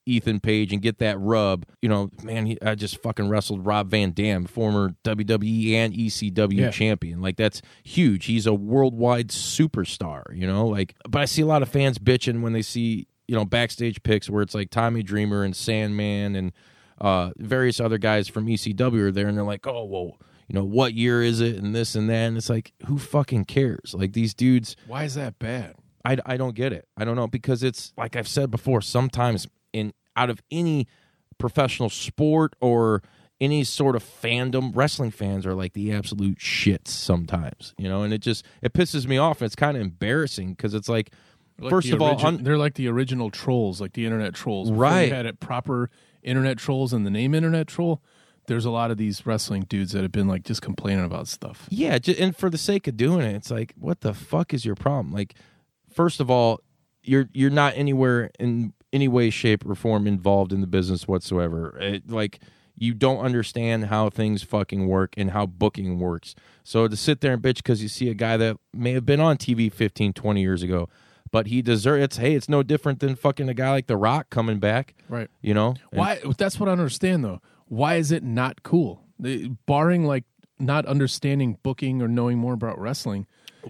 [0.08, 3.90] Ethan Page and get that rub, you know, man, he, I just fucking wrestled Rob
[3.90, 6.70] Van Dam, former WWE and ECW Yeah.
[6.70, 7.20] champion.
[7.20, 8.26] Like that's huge.
[8.26, 10.66] He's a worldwide superstar, you know?
[10.68, 14.02] Like but I see a lot of fans bitching when they see, you know, backstage
[14.04, 16.52] pics where it's like Tommy Dreamer and Sandman and
[17.00, 20.16] uh various other guys from ECW are there and they're like, "Oh, well,
[20.48, 23.44] you know, what year is it and this and that." And it's like, who fucking
[23.46, 23.92] cares?
[23.92, 25.74] Like these dudes Why is that bad?
[26.06, 26.86] I, I don't get it.
[26.96, 28.80] I don't know because it's like I've said before.
[28.80, 30.86] Sometimes in out of any
[31.38, 33.02] professional sport or
[33.40, 38.02] any sort of fandom, wrestling fans are like the absolute shits sometimes, you know.
[38.02, 39.40] And it just it pisses me off.
[39.40, 41.10] And it's kind of embarrassing because it's like,
[41.58, 44.70] Like first of all, un- they're like the original trolls, like the internet trolls.
[44.70, 45.12] Before Right.
[45.12, 45.90] Had it proper
[46.22, 48.00] internet trolls and the name internet troll.
[48.46, 51.66] There's a lot of these wrestling dudes that have been like just complaining about stuff.
[51.68, 54.76] Yeah, and for the sake of doing it, it's like, what the fuck is your
[54.76, 55.12] problem?
[55.12, 55.34] Like,
[55.96, 56.60] first of all,
[57.02, 61.76] you're you're not anywhere in any way, shape, or form involved in the business whatsoever.
[61.80, 62.38] It, like,
[62.76, 66.34] you don't understand how things fucking work and how booking works.
[66.62, 69.20] So to sit there and bitch because you see a guy that may have been
[69.20, 70.88] on TV 15, 20 years ago,
[71.32, 74.30] but he deserves it's hey, it's no different than fucking a guy like The Rock
[74.30, 74.94] coming back.
[75.08, 75.28] Right.
[75.40, 75.74] You know?
[75.90, 76.20] And- Why?
[76.36, 77.40] That's what I understand though.
[77.66, 79.02] Why is it not cool?
[79.66, 80.24] Barring like
[80.58, 83.26] not understanding booking or knowing more about wrestling,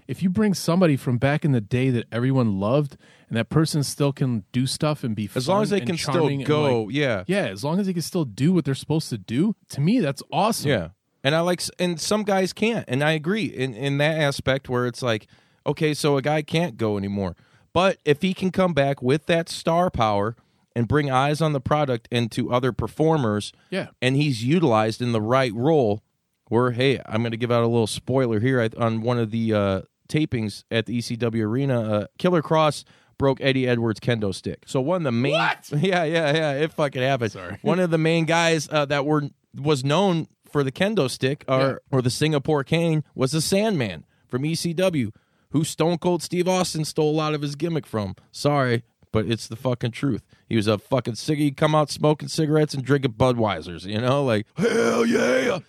[0.07, 2.97] if you bring somebody from back in the day that everyone loved
[3.29, 6.29] and that person still can do stuff and be As long as they can still
[6.43, 7.23] go, like- yeah.
[7.27, 9.99] yeah, as long as they can still do what they're supposed to do, to me
[9.99, 10.69] that's awesome.
[10.69, 10.87] Yeah.
[11.23, 12.85] And I like, and some guys can't.
[12.87, 15.27] And I agree in, in that aspect where it's like,
[15.65, 17.35] okay, so a guy can't go anymore.
[17.73, 20.35] But if he can come back with that star power
[20.75, 23.87] and bring eyes on the product and to other performers, Yeah.
[24.01, 26.01] and he's utilized in the right role,
[26.49, 29.31] where hey, I'm going to give out a little spoiler here I- on one of
[29.31, 31.81] the uh, tapings at the ECW arena.
[31.81, 32.83] Uh, Killer Kross
[33.17, 34.63] broke Eddie Edwards' kendo stick.
[34.67, 35.33] So one of the main,
[35.71, 37.31] yeah, yeah, yeah, it fucking happened.
[37.31, 37.57] Sorry.
[37.63, 39.29] One of the main guys uh, that were
[39.59, 41.75] was known for the kendo stick or Yeah.
[41.91, 45.11] or the Singapore cane was the Sandman from ECW,
[45.49, 48.15] who Stone Cold Steve Austin stole a lot of his gimmick from.
[48.31, 50.21] Sorry, but it's the fucking truth.
[50.47, 54.23] He was a fucking ciggy, he'd come out smoking cigarettes and drinking Budweisers, you know,
[54.23, 55.59] like hell yeah.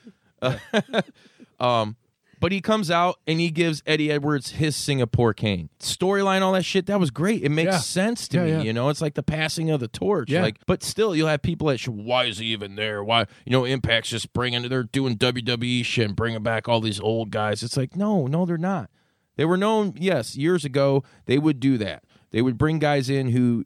[1.60, 1.96] um,
[2.40, 6.64] but he comes out and he gives Eddie Edwards his Singapore cane storyline, all that
[6.64, 6.86] shit.
[6.86, 7.42] That was great.
[7.42, 7.78] It makes Yeah.
[7.78, 8.50] sense to Yeah, me.
[8.52, 8.60] yeah.
[8.62, 10.30] You know, it's like the passing of the torch.
[10.30, 13.02] Like, but still, you'll have people that, sh- why is he even there?
[13.02, 17.00] Why, you know, Impact's just bringing, they're doing WWE shit and bringing back all these
[17.00, 17.64] old guys.
[17.64, 18.88] It's like, no, no, they're not.
[19.36, 22.04] They were known, yes, years ago, they would do that.
[22.30, 23.64] They would bring guys in who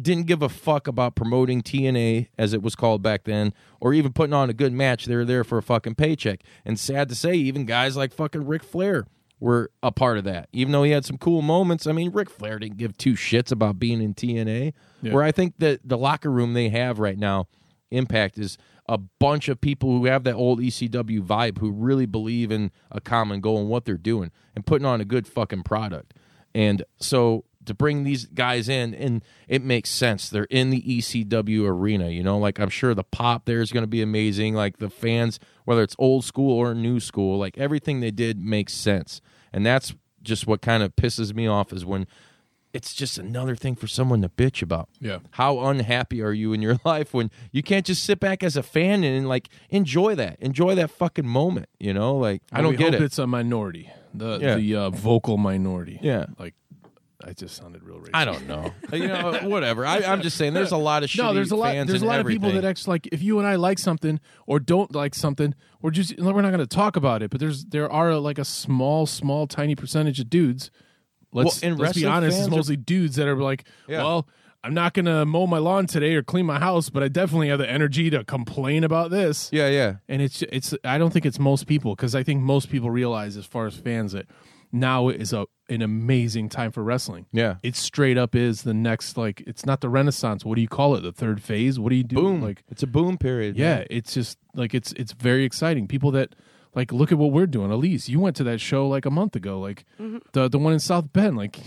[0.00, 4.12] didn't give a fuck about promoting TNA as it was called back then, or even
[4.12, 5.06] putting on a good match.
[5.06, 6.42] They were there for a fucking paycheck.
[6.64, 9.06] And sad to say, even guys like fucking Ric Flair
[9.40, 10.48] were a part of that.
[10.52, 13.50] Even though he had some cool moments, I mean, Ric Flair didn't give two shits
[13.50, 14.72] about being in TNA.
[15.02, 15.12] Yeah.
[15.12, 17.48] Where I think that the locker room they have right now,
[17.90, 18.56] Impact, is
[18.88, 23.00] a bunch of people who have that old ECW vibe who really believe in a
[23.00, 26.14] common goal and what they're doing and putting on a good fucking product.
[26.54, 30.28] And so to bring these guys in, and it makes sense.
[30.28, 32.38] They're in the ECW arena, you know.
[32.38, 34.54] Like I'm sure the pop there is going to be amazing.
[34.54, 38.72] Like the fans, whether it's old school or new school, like everything they did makes
[38.72, 39.20] sense.
[39.52, 42.06] And that's just what kind of pisses me off is when
[42.72, 44.88] it's just another thing for someone to bitch about.
[45.00, 45.18] Yeah.
[45.32, 48.64] How unhappy are you in your life when you can't just sit back as a
[48.64, 51.68] fan and like enjoy that, enjoy that fucking moment?
[51.78, 53.00] You know, like I don't get it.
[53.02, 54.56] It's a minority, the Yeah.
[54.56, 56.00] the uh, vocal minority.
[56.02, 56.26] Yeah.
[56.36, 56.54] like
[57.26, 58.10] I just sounded real racist.
[58.14, 58.72] I don't know.
[58.92, 59.86] Uh, you know, uh, whatever.
[59.86, 61.72] I, I'm just saying, there's a lot of No, there's a lot.
[61.86, 63.08] There's a lot of people that actually like.
[63.12, 66.58] If you and I like something or don't like something, we're just we're not going
[66.58, 67.30] to talk about it.
[67.30, 70.70] But there's there are uh, like a small, small, tiny percentage of dudes.
[71.32, 72.36] Let's, Well, let's be honest.
[72.36, 74.02] It's fans are- mostly dudes that are like, Yeah.
[74.04, 74.28] well,
[74.62, 77.48] I'm not going to mow my lawn today or clean my house, but I definitely
[77.48, 79.50] have the energy to complain about this.
[79.52, 79.96] yeah, yeah.
[80.08, 83.36] And it's it's I don't think it's most people because I think most people realize
[83.36, 84.26] as far as fans that
[84.72, 87.26] now is a an amazing time for wrestling.
[87.32, 87.56] Yeah.
[87.62, 90.44] It straight up is the next like it's not the renaissance.
[90.44, 91.00] What do you call it?
[91.00, 91.78] The third phase?
[91.78, 92.16] What do you do?
[92.16, 92.42] Boom.
[92.42, 93.56] Like it's a boom period.
[93.56, 93.86] yeah, man.
[93.90, 95.88] it's just like it's it's very exciting.
[95.88, 96.34] People that
[96.74, 97.70] like look at what we're doing.
[97.70, 100.18] Elise, you went to that show like a month ago, like Mm-hmm.
[100.32, 101.36] the the one in South Bend.
[101.36, 101.58] Like,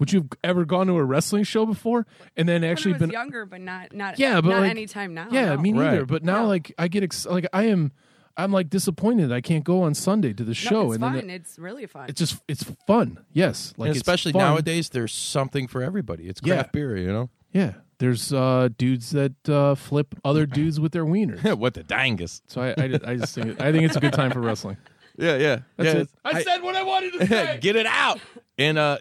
[0.00, 3.00] would you have ever gone to a wrestling show before and then actually I was
[3.02, 5.28] been younger, but not not Yeah, but not like- anytime now.
[5.30, 5.58] yeah, no.
[5.60, 5.98] me neither.
[6.00, 6.06] Right.
[6.08, 6.48] But now, No.
[6.48, 7.92] like, I get ex- like I am,
[8.36, 10.70] I'm like disappointed I can't go on Sunday to the show.
[10.70, 11.26] No, show, it's and fun.
[11.28, 12.06] the- it's really fun.
[12.08, 13.18] it's just it's fun.
[13.32, 14.40] Yes, like and it's especially fun.
[14.42, 16.28] nowadays, there's something for everybody.
[16.28, 16.54] It's Yeah.
[16.54, 17.30] craft beer, you know.
[17.52, 21.54] Yeah, there's uh dudes that uh flip other dudes with their wieners.
[21.58, 22.42] what the dangus?
[22.48, 24.76] So I, I, just- I just think I think it's a good time for wrestling.
[25.16, 25.58] Yeah, yeah.
[25.76, 26.08] That's yeah, it.
[26.24, 27.58] I, said what I wanted to say.
[27.60, 28.18] get it out.
[28.58, 28.98] And uh,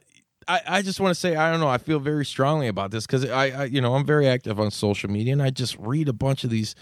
[0.48, 1.68] I, I just want to say I don't know.
[1.68, 4.70] I feel very strongly about this because I, I, you know, I'm very active on
[4.70, 6.76] social media, and I just read a bunch of these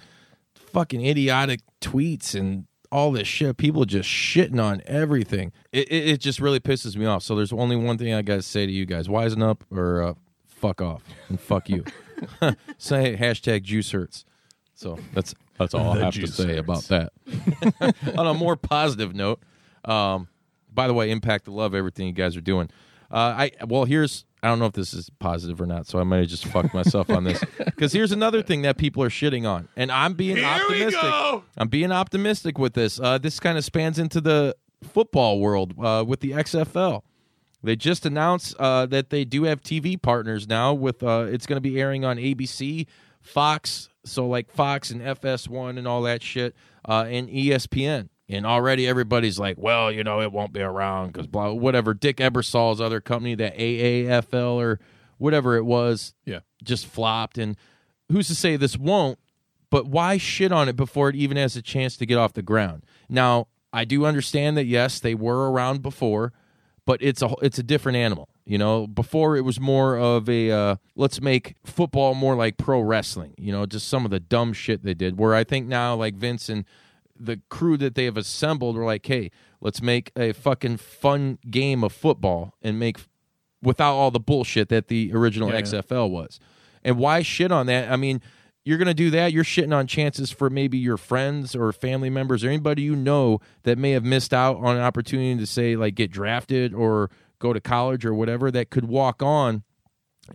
[0.72, 3.58] fucking idiotic tweets and all this shit.
[3.58, 5.52] People just shitting on everything.
[5.72, 7.24] It, it, it just really pisses me off.
[7.24, 10.04] So there's only one thing I got to say to you guys: wisen up or
[10.04, 10.14] uh,
[10.48, 11.84] fuck off and fuck you.
[12.78, 14.26] say hashtag juice hurts.
[14.76, 16.60] So that's that's all The I have to say hurts.
[16.60, 18.16] about that.
[18.18, 19.42] on a more positive note,
[19.86, 20.28] um,
[20.74, 22.70] by the way, impact to love everything you guys are doing.
[23.12, 26.04] Uh, I well, here's I don't know if this is positive or not, so I
[26.04, 27.44] might have just fucked myself on this.
[27.66, 31.44] Because here's another thing that people are shitting on, and I'm being optimistic.
[31.58, 33.00] I'm being optimistic with this.
[33.00, 37.02] Uh, this kind of spans into the football world uh, with the XFL.
[37.64, 40.74] They just announced uh, that they do have TV partners now.
[40.74, 42.86] With uh, it's going to be airing on ABC,
[43.20, 46.56] Fox, so like Fox and FS1 and all that shit,
[46.88, 48.10] uh, and ESPN.
[48.32, 51.94] And already everybody's like, well, you know, it won't be around because blah, whatever.
[51.94, 54.80] Dick Ebersol's other company, that AAFL or
[55.18, 56.40] whatever it was, Yeah.
[56.64, 57.38] just flopped.
[57.38, 57.58] And
[58.10, 59.20] who's to say this won't?
[59.70, 62.42] But why shit on it before it even has a chance to get off the
[62.42, 62.84] ground?
[63.10, 66.34] Now, I do understand that yes, they were around before,
[66.86, 68.28] but it's a it's a different animal.
[68.46, 72.82] You know, before it was more of a uh, let's make football more like pro
[72.82, 73.34] wrestling.
[73.38, 75.18] You know, just some of the dumb shit they did.
[75.18, 76.66] Where I think now, like Vince and
[77.24, 81.84] the crew that they have assembled, were like, hey, let's make a fucking fun game
[81.84, 82.98] of football and make
[83.62, 85.62] without all the bullshit that the original Yeah.
[85.62, 86.40] XFL was.
[86.84, 87.92] And why shit on that?
[87.92, 88.22] I mean,
[88.64, 92.10] you're going to do that, you're shitting on chances for maybe your friends or family
[92.10, 95.76] members or anybody you know that may have missed out on an opportunity to say
[95.76, 99.64] like get drafted or go to college or whatever that could walk on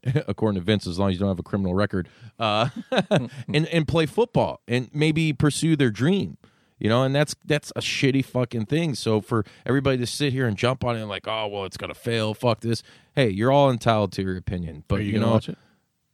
[0.26, 2.68] according to Vince, as long as you don't have a criminal record, uh,
[3.10, 3.30] and
[3.66, 6.36] and play football and maybe pursue their dream.
[6.78, 8.94] You know, and that's that's a shitty fucking thing.
[8.94, 11.76] So for everybody to sit here and jump on it and like, oh well, it's
[11.76, 12.34] gonna fail.
[12.34, 12.82] Fuck this.
[13.14, 15.56] Hey, you're all entitled to your opinion, but Are you, you, know, watch it?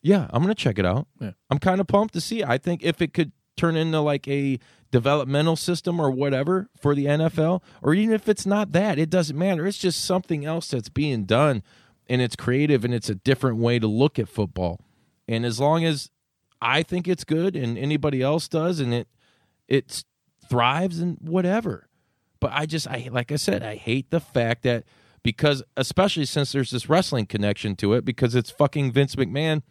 [0.02, 1.08] yeah, I'm gonna check it out.
[1.20, 1.32] Yeah.
[1.50, 2.44] I'm kind of pumped to see.
[2.44, 4.58] I think if it could turn into like a
[4.92, 9.36] developmental system or whatever for the NFL, or even if it's not that, it doesn't
[9.38, 9.66] matter.
[9.66, 11.64] It's just something else that's being done,
[12.08, 14.80] and it's creative and it's a different way to look at football.
[15.26, 16.10] And as long as
[16.60, 19.08] I think it's good and anybody else does, and it
[19.66, 20.04] it
[20.52, 21.88] thrives and whatever.
[22.38, 24.84] But I just I like I said, I hate the fact that
[25.22, 29.62] because especially since there's this wrestling connection to it because it's fucking Vince McMahon.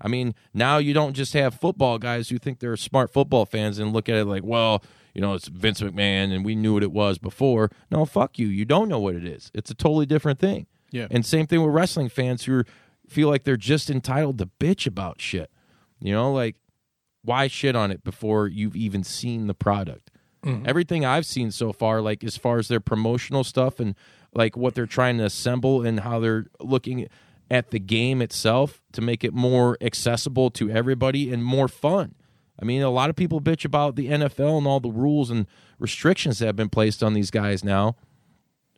[0.00, 3.78] I mean, now you don't just have football guys who think they're smart football fans
[3.78, 4.82] and look at it like, well,
[5.14, 7.70] you know, it's Vince McMahon and we knew what it was before.
[7.90, 8.46] No, fuck you.
[8.46, 9.50] You don't know what it is.
[9.52, 10.68] It's a totally different thing.
[10.90, 11.08] Yeah.
[11.10, 12.64] And same thing with wrestling fans who
[13.06, 15.50] feel like they're just entitled to bitch about shit.
[16.00, 16.56] You know, like
[17.22, 20.10] why shit on it before you've even seen the product?
[20.66, 23.94] Everything I've seen so far, like as far as their promotional stuff and
[24.34, 27.08] like what they're trying to assemble and how they're looking
[27.50, 32.14] at the game itself to make it more accessible to everybody and more fun.
[32.60, 35.46] I mean, a lot of people bitch about the NFL and all the rules and
[35.78, 37.96] restrictions that have been placed on these guys now,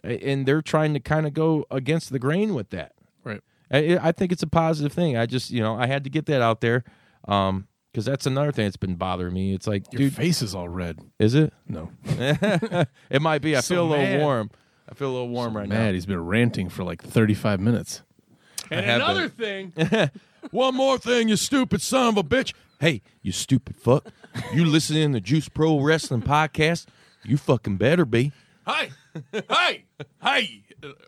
[0.02, 2.92] and they're trying to kind of go against the grain with that.
[3.24, 3.40] Right.
[3.70, 5.16] I, I think it's a positive thing.
[5.16, 6.84] I just, you know, I had to get that out there
[7.26, 9.54] um, because that's another thing that's been bothering me.
[9.54, 10.98] It's like, Your dude, face is all red.
[11.18, 11.52] is it?
[11.68, 11.90] No.
[12.04, 13.54] it might be.
[13.56, 14.20] I So feel a little mad.
[14.20, 14.50] warm.
[14.88, 15.94] I feel a little warm right Mad.
[15.94, 18.02] He's been ranting for like 35 minutes.
[18.70, 18.78] now.
[18.78, 19.72] And another thing.
[20.50, 22.52] One more thing, you stupid son of a bitch.
[22.80, 24.08] Hey, you stupid fuck.
[24.52, 26.86] You listening to Juice Pro Wrestling Podcast?
[27.24, 28.32] You fucking better be.
[28.66, 28.90] hey,
[29.48, 29.84] hey,
[30.20, 30.62] Hi.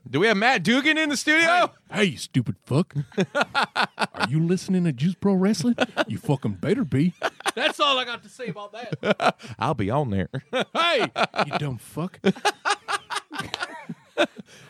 [0.08, 1.72] Do we have Matt Dugan in the studio?
[1.90, 2.94] Hey, you stupid fuck.
[3.34, 5.74] Are you listening to Juice Pro Wrestling?
[6.06, 7.12] You fucking better be.
[7.56, 9.36] That's all I got to say about that.
[9.58, 10.28] I'll be on there.
[10.72, 11.10] Hey,
[11.46, 12.20] you dumb fuck.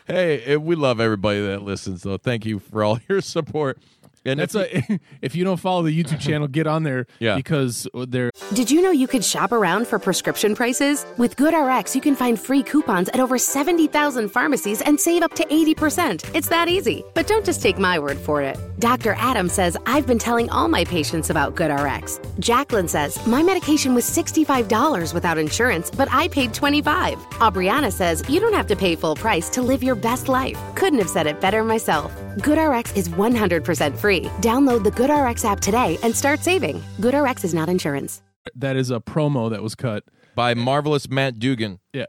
[0.07, 2.17] hey, eh, we love everybody that listens, though.
[2.17, 3.77] Thank you for all your support.
[4.25, 7.05] And That's if a, if you don't follow the YouTube channel, get on there.
[7.19, 7.35] Yeah.
[7.37, 11.05] Because uh, they're Did you know you could shop around for prescription prices?
[11.17, 15.45] With GoodRx, you can find free coupons at over 70,000 pharmacies and save up to
[15.45, 16.35] 80%.
[16.35, 17.03] It's that easy.
[17.13, 18.57] But don't just take my word for it.
[18.79, 19.13] Dr.
[19.17, 22.39] Adam says, I've been telling all my patients about GoodRx.
[22.39, 27.15] Jacqueline says, my medication was $65 without insurance, but I paid $25.
[27.39, 30.59] Aubriana says, you don't have to pay full price to live your best life.
[30.75, 32.11] Couldn't have said it better myself.
[32.37, 34.23] GoodRx is 100% free.
[34.41, 36.81] Download the GoodRx app today and start saving.
[36.99, 38.21] GoodRx is not insurance.
[38.55, 40.03] that is a promo that was cut.
[40.35, 42.05] by marvelous Matt Dugan, Yeah.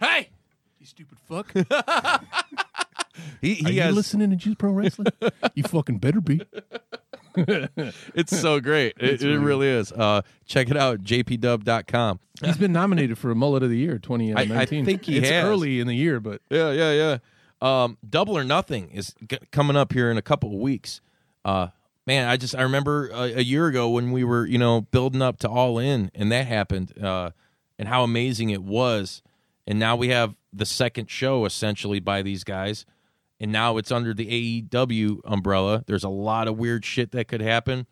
[0.00, 0.30] Hey,
[0.78, 1.52] you stupid fuck.
[1.52, 1.60] he,
[3.66, 5.08] Are he you listening to Juice Pro Wrestling?
[5.54, 6.40] you fucking better be.
[7.36, 8.94] it's so great.
[8.98, 9.92] It, it really is.
[9.92, 12.20] Uh, check it out, jpdub.com.
[12.42, 14.56] He's been nominated for a mullet of the year 2019.
[14.56, 15.44] I- I think he it's has.
[15.44, 17.18] early in the year, but Yeah, yeah, yeah.
[17.60, 21.00] Um, Double or Nothing is g- coming up here in a couple of weeks.
[21.44, 21.68] Uh,
[22.06, 25.22] man, I just I remember a, a year ago when we were you know building
[25.22, 27.30] up to All In, and that happened, uh,
[27.78, 29.22] and how amazing it was.
[29.66, 32.86] And now we have the second show essentially by these guys,
[33.38, 35.84] and now it's under the AEW umbrella.
[35.86, 37.86] There's a lot of weird shit that could happen.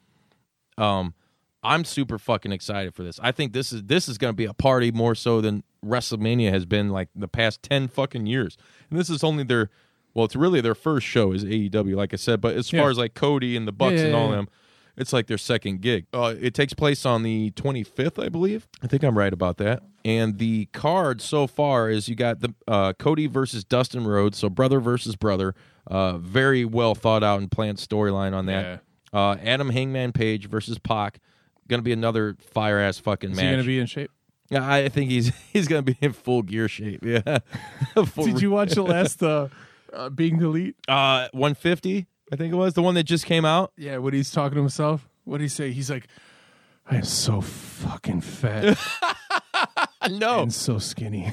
[0.76, 1.14] Um,
[1.62, 3.18] I'm super fucking excited for this.
[3.22, 6.50] I think this is this is going to be a party more so than WrestleMania
[6.50, 8.56] has been like the past ten fucking years.
[8.90, 9.70] And this is only their,
[10.14, 12.40] well, it's really their first show is AEW, like I said.
[12.40, 12.80] But as Yeah.
[12.82, 14.36] far as like Cody and the Bucks Yeah, and all yeah.
[14.36, 14.48] them,
[14.96, 16.06] it's like their second gig.
[16.12, 18.66] Uh, it takes place on the 25th, I believe.
[18.82, 19.82] I think I'm right about that.
[20.04, 24.48] And the card so far is you got the uh, Cody versus Dustin Rhodes, so
[24.48, 25.54] brother versus brother.
[25.86, 28.82] Uh, very well thought out and planned storyline on that.
[29.12, 31.18] Uh, Adam Hangman Page versus Pac.
[31.68, 33.44] Going to be another fire ass fucking is match.
[33.44, 34.10] he going to be in shape?
[34.50, 37.04] Yeah, I think he's he's going to be in full gear shape.
[37.04, 37.38] Yeah.
[38.16, 39.48] Did you watch the last uh,
[39.92, 40.76] uh, Being the Elite?
[40.86, 43.72] Uh, 150, I think it was the one that just came out.
[43.76, 45.72] Yeah, what he's talking to himself, what did he say?
[45.72, 46.06] He's like,
[46.90, 48.78] I am so fucking fat
[50.10, 51.30] No, and so skinny.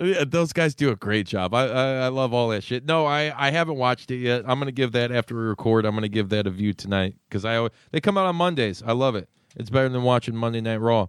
[0.00, 1.52] Yeah, those guys do a great job.
[1.54, 2.86] I, I I love all that shit.
[2.86, 4.44] No, I I haven't watched it yet.
[4.46, 5.84] I'm gonna give that after we record.
[5.84, 8.82] I'm gonna give that a view tonight because I they come out on Mondays.
[8.84, 9.28] I love it.
[9.56, 11.08] It's better than watching Monday Night Raw.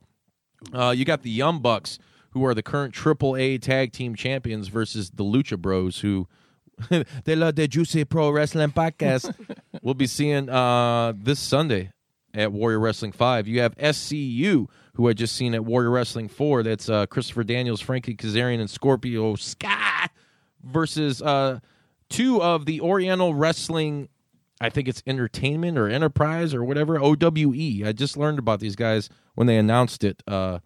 [0.73, 1.99] Uh, you got the Young Bucks,
[2.31, 6.27] who are the current Triple A Tag Team Champions, versus the Lucha Bros, who
[7.25, 9.33] they love their Juicy Pro Wrestling podcast.
[9.81, 11.91] we'll be seeing uh, this Sunday
[12.33, 13.47] at Warrior Wrestling Five.
[13.47, 16.63] You have SCU, who I just seen at Warrior Wrestling Four.
[16.63, 20.07] That's uh, Christopher Daniels, Frankie Kazarian, and Scorpio Sky
[20.63, 21.59] versus uh,
[22.09, 24.09] two of the Oriental Wrestling.
[24.61, 27.83] I think it's Entertainment or Enterprise or whatever OWE.
[27.85, 30.59] I just learned about these guys when they announced it uh,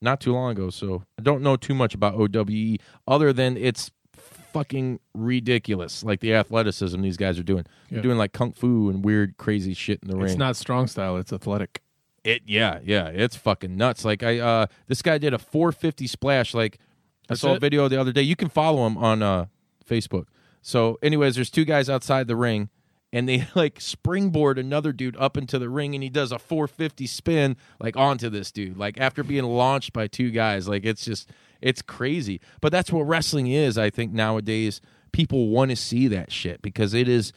[0.00, 3.90] not too long ago, so I don't know too much about OWE other than it's
[4.16, 6.02] fucking ridiculous.
[6.02, 7.64] Like the athleticism these guys are doing.
[7.88, 8.02] They're Yeah.
[8.02, 10.26] doing like kung fu and weird, crazy shit in the ring.
[10.26, 11.16] It's not strong style.
[11.16, 11.80] It's athletic.
[12.24, 14.04] It yeah, yeah, it's fucking nuts.
[14.04, 17.88] Like I uh this guy did a 450 splash like I That's saw a video
[17.88, 18.22] the other day.
[18.22, 19.46] You can follow him on uh
[19.88, 20.26] Facebook.
[20.60, 22.68] So anyways, there's two guys outside the ring
[23.12, 27.06] and they like springboard another dude up into the ring and he does a 450
[27.06, 30.66] spin like onto this dude like after being launched by two guys.
[30.68, 32.40] Like it's just it's crazy.
[32.60, 34.80] But that's what wrestling is i think nowadays.
[35.12, 37.32] People want to see that shit because it is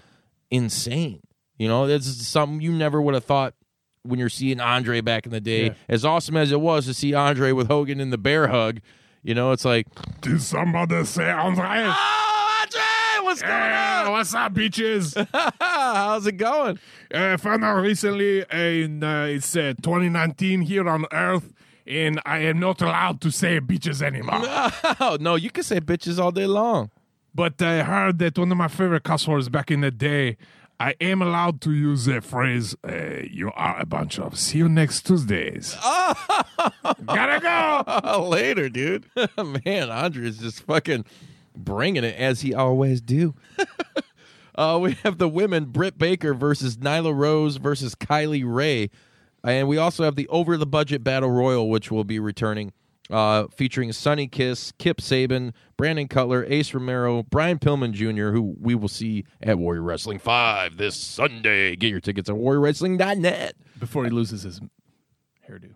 [0.49, 1.21] insane.
[1.57, 3.53] You know it's something you never would have thought
[4.03, 5.65] when you're seeing andre back in the day.
[5.67, 5.73] Yeah.
[5.89, 8.80] as awesome as it was to see andre with hogan in the bear hug
[9.23, 9.88] you know it's like
[10.21, 11.65] Did somebody say Andre?
[11.65, 11.93] andre
[13.36, 15.27] what's going Hey, on what's up, bitches?
[15.59, 16.79] how's it going
[17.13, 21.51] uh, found out recently in uh, it's uh, 2019 here on Earth,
[21.86, 24.41] and I am not allowed to say bitches anymore.
[25.01, 26.91] Oh no, you can say bitches all day long.
[27.33, 30.38] but I heard that one of my favorite cuss words back in the day.
[30.77, 34.67] I am allowed to use the phrase uh, "You are a bunch of." See you
[34.69, 35.73] next Tuesdays.
[37.05, 38.27] Gotta go.
[38.27, 39.05] Later, dude.
[39.65, 41.05] Man, Andre is just fucking
[41.56, 43.36] bringing it as he always do.
[44.56, 48.89] uh, we have the women: Britt Baker versus Nyla Rose versus Kylie Rae,
[49.43, 52.74] and we also have the over the budget battle royal, which will be returning.
[53.08, 58.74] Uh, featuring Sonny Kiss, Kip Sabian, Brandon Cutler, Ace Romero, Brian Pillman Jr., who we
[58.74, 61.76] will see at Warrior Wrestling 5 this Sunday.
[61.76, 63.58] Get your tickets on warriorwrestling.net.
[63.78, 64.60] Before he loses his
[65.47, 65.76] hairdo.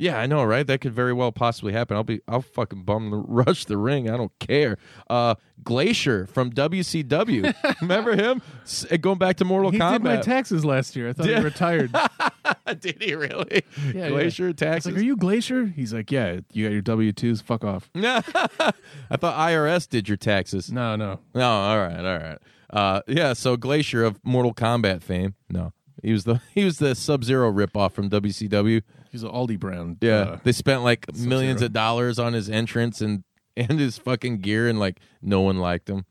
[0.00, 0.66] Yeah, I know, right?
[0.66, 1.94] That could very well possibly happen.
[1.94, 4.08] I'll be, I'll fucking bum the rush the ring.
[4.08, 4.78] I don't care.
[5.10, 8.40] Uh, Glacier from WCW, remember him?
[8.62, 9.86] S- uh, going back to Mortal Kombat.
[9.92, 11.10] He did my taxes last year.
[11.10, 11.94] I thought he retired.
[12.80, 13.62] did he really?
[13.94, 14.46] Yeah, Glacier yeah.
[14.46, 14.92] I was taxes.
[14.92, 17.42] like, "Are you Glacier?" He's like, "Yeah, you got your W twos.
[17.42, 18.72] Fuck off." I
[19.18, 20.72] thought IRS did your taxes.
[20.72, 21.20] No, no.
[21.34, 22.38] No, all right, all right.
[22.70, 25.34] Uh, yeah, so Glacier of Mortal Kombat fame.
[25.50, 25.72] No,
[26.02, 28.82] he was the he was the Sub Zero ripoff from WCW.
[29.10, 29.98] He's an Aldi brand.
[30.00, 31.66] Yeah, uh, they spent like millions Sub-Zero.
[31.66, 33.24] of dollars on his entrance and
[33.56, 36.04] and his fucking gear, and like no one liked him.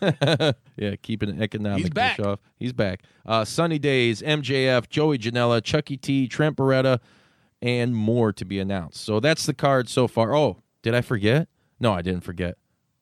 [0.76, 2.16] yeah, keeping an economic He's back.
[2.18, 2.40] push off.
[2.58, 3.02] He's back.
[3.24, 7.00] Uh, Sunny Days, MJF, Joey Janela, Chucky T, Trent Beretta,
[7.62, 9.02] and more to be announced.
[9.04, 10.36] So that's the card so far.
[10.36, 11.48] Oh, did I forget?
[11.80, 12.56] No, I didn't forget.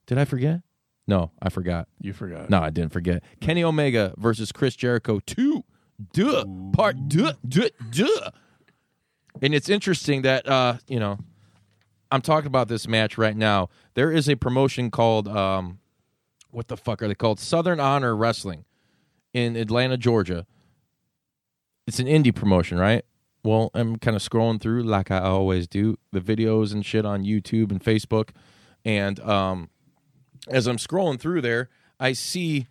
[0.06, 0.60] Did I forget?
[1.06, 1.88] No, I forgot.
[2.00, 2.48] you forgot.
[2.50, 3.24] No, I didn't forget.
[3.40, 5.64] Kenny Omega versus Chris Jericho 2.
[6.12, 6.44] Duh.
[6.72, 8.30] Part duh, duh, duh.
[9.42, 11.18] And it's interesting that uh, you know,
[12.10, 13.68] I'm talking about this match right now.
[13.94, 15.78] There is a promotion called um
[16.50, 17.38] what the fuck are they called?
[17.38, 18.64] Southern Honor Wrestling
[19.32, 20.46] in Atlanta, Georgia.
[21.86, 23.04] It's an indie promotion, right?
[23.44, 27.24] Well, I'm kind of scrolling through like I always do, the videos and shit on
[27.24, 28.30] YouTube and Facebook.
[28.84, 29.70] And um
[30.48, 31.68] as I'm scrolling through there,
[31.98, 32.66] I see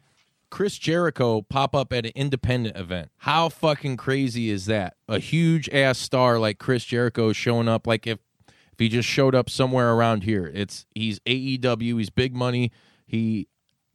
[0.49, 3.09] Chris Jericho pop up at an independent event.
[3.17, 4.95] How fucking crazy is that?
[5.07, 9.35] A huge ass star like Chris Jericho showing up like if if he just showed
[9.35, 10.49] up somewhere around here.
[10.53, 12.71] It's he's AEW, he's big money.
[13.05, 13.47] He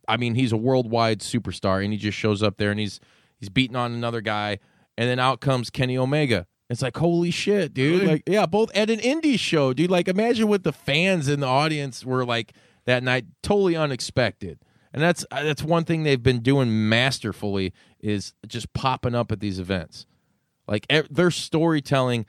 [0.06, 3.00] I mean, he's a worldwide superstar and he just shows up there and he's
[3.38, 4.58] he's beating on another guy
[4.96, 6.46] and then out comes Kenny Omega.
[6.70, 8.00] It's like holy shit, dude.
[8.00, 8.12] Really?
[8.12, 9.90] Like yeah, both at an indie show, dude.
[9.90, 12.52] Like imagine what the fans in the audience were like
[12.84, 13.26] that night.
[13.42, 14.58] Totally unexpected.
[14.94, 19.40] And that's uh, that's one thing they've been doing masterfully is just popping up at
[19.40, 20.06] these events.
[20.68, 22.26] Like their storytelling,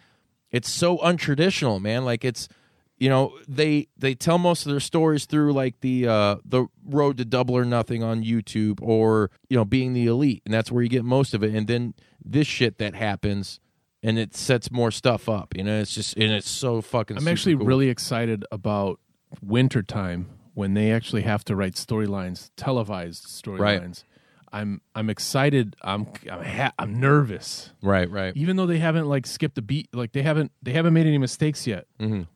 [0.52, 2.06] it's so untraditional, man.
[2.06, 2.50] Like it's
[2.98, 7.18] you know they they tell most of their stories through like the uh the road
[7.18, 10.82] to double or nothing on youtube or you know being the elite and that's where
[10.82, 11.94] you get most of it and then
[12.24, 13.60] this shit that happens
[14.02, 17.28] and it sets more stuff up you know it's just and it's so fucking I'm
[17.28, 17.66] actually cool.
[17.66, 19.00] really excited about
[19.42, 24.04] wintertime when they actually have to write storylines, televised storylines.
[24.52, 25.76] I'm I'm excited.
[25.82, 27.72] I'm I'm, ha- I'm nervous.
[27.82, 30.94] right right Even though they haven't like skipped a beat, like they haven't they haven't
[30.94, 31.86] made any mistakes yet.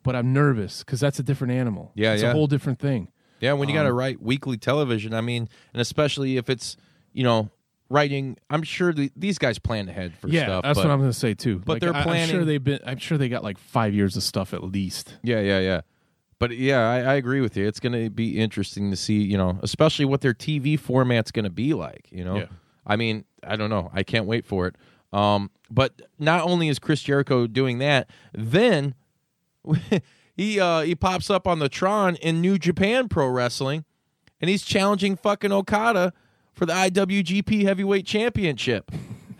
[0.02, 1.84] But I'm nervous because that's a different animal.
[1.86, 2.00] Mm-hmm.
[2.00, 2.30] Yeah, it's yeah.
[2.30, 3.08] a whole different thing.
[3.40, 6.76] Yeah, when you Um, got to write weekly television, I mean, and especially if it's
[7.14, 7.48] you know
[7.88, 10.62] writing, I'm sure the, these guys plan ahead for yeah, stuff.
[10.62, 11.58] that's but, what I'm going to say too.
[11.64, 12.80] but Like, they're I- I'm sure planning- they've been.
[12.84, 15.16] I'm sure they got like five years of stuff at least.
[15.22, 15.80] Yeah, yeah, yeah.
[16.40, 17.68] But yeah, I, I agree with you.
[17.68, 21.44] It's going to be interesting to see, you know, especially what their TV format's going
[21.44, 22.08] to be like.
[22.10, 22.46] You know, Yeah.
[22.84, 23.90] I mean, I don't know.
[23.92, 24.74] I can't wait for it.
[25.12, 28.94] Um, but not only is Chris Jericho doing that, then
[30.34, 33.84] he uh, he pops up on the Tron in New Japan Pro Wrestling
[34.40, 36.12] and he's challenging fucking Okada
[36.54, 38.90] for the IWGP Heavyweight Championship.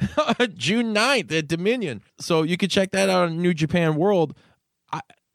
[0.55, 2.03] June 9th at Dominion.
[2.19, 4.35] So you can check that out on New Japan World.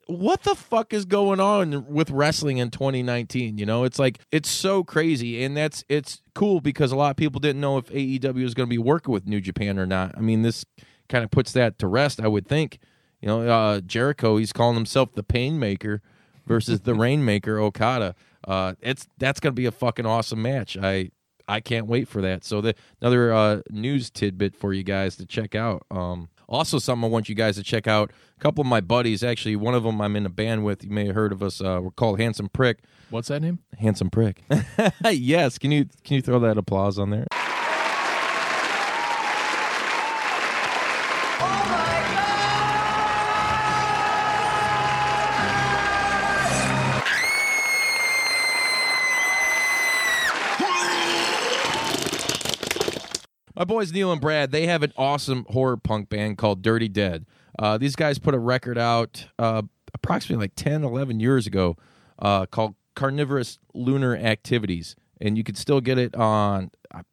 [0.07, 3.57] What the fuck is going on with wrestling in 2019?
[3.57, 7.17] You know, it's like it's so crazy, and that's it's cool because a lot of
[7.17, 10.15] people didn't know if AEW was going to be working with New Japan or not.
[10.15, 10.63] I mean, this
[11.09, 12.79] kind of puts that to rest, I would think.
[13.21, 16.01] You know, uh, Jericho, he's calling himself the Painmaker
[16.45, 18.15] versus the Rainmaker Okada.
[18.47, 20.77] Uh, it's that's going to be a fucking awesome match.
[20.77, 21.09] I
[21.47, 22.43] I can't wait for that.
[22.43, 25.85] So the another uh, news tidbit for you guys to check out.
[25.91, 28.11] Um, also, something I want you guys to check out.
[28.37, 30.83] A couple of my buddies, actually, one of them I'm in a band with.
[30.83, 31.61] You may have heard of us.
[31.61, 32.79] Uh, we're called Handsome Prick.
[33.09, 33.59] What's that name?
[33.77, 34.43] Handsome Prick.
[35.11, 35.57] yes.
[35.57, 37.27] Can you can you throw that applause on there?
[53.55, 57.25] My boys Neil and Brad, they have an awesome horror punk band called Dirty Dead.
[57.57, 59.61] Uh, these guys put a record out uh,
[59.93, 61.77] approximately like 10, 11 years ago
[62.19, 64.95] uh, called Carnivorous Lunar Activities.
[65.21, 66.71] And you can still get it on.
[66.93, 67.03] uh,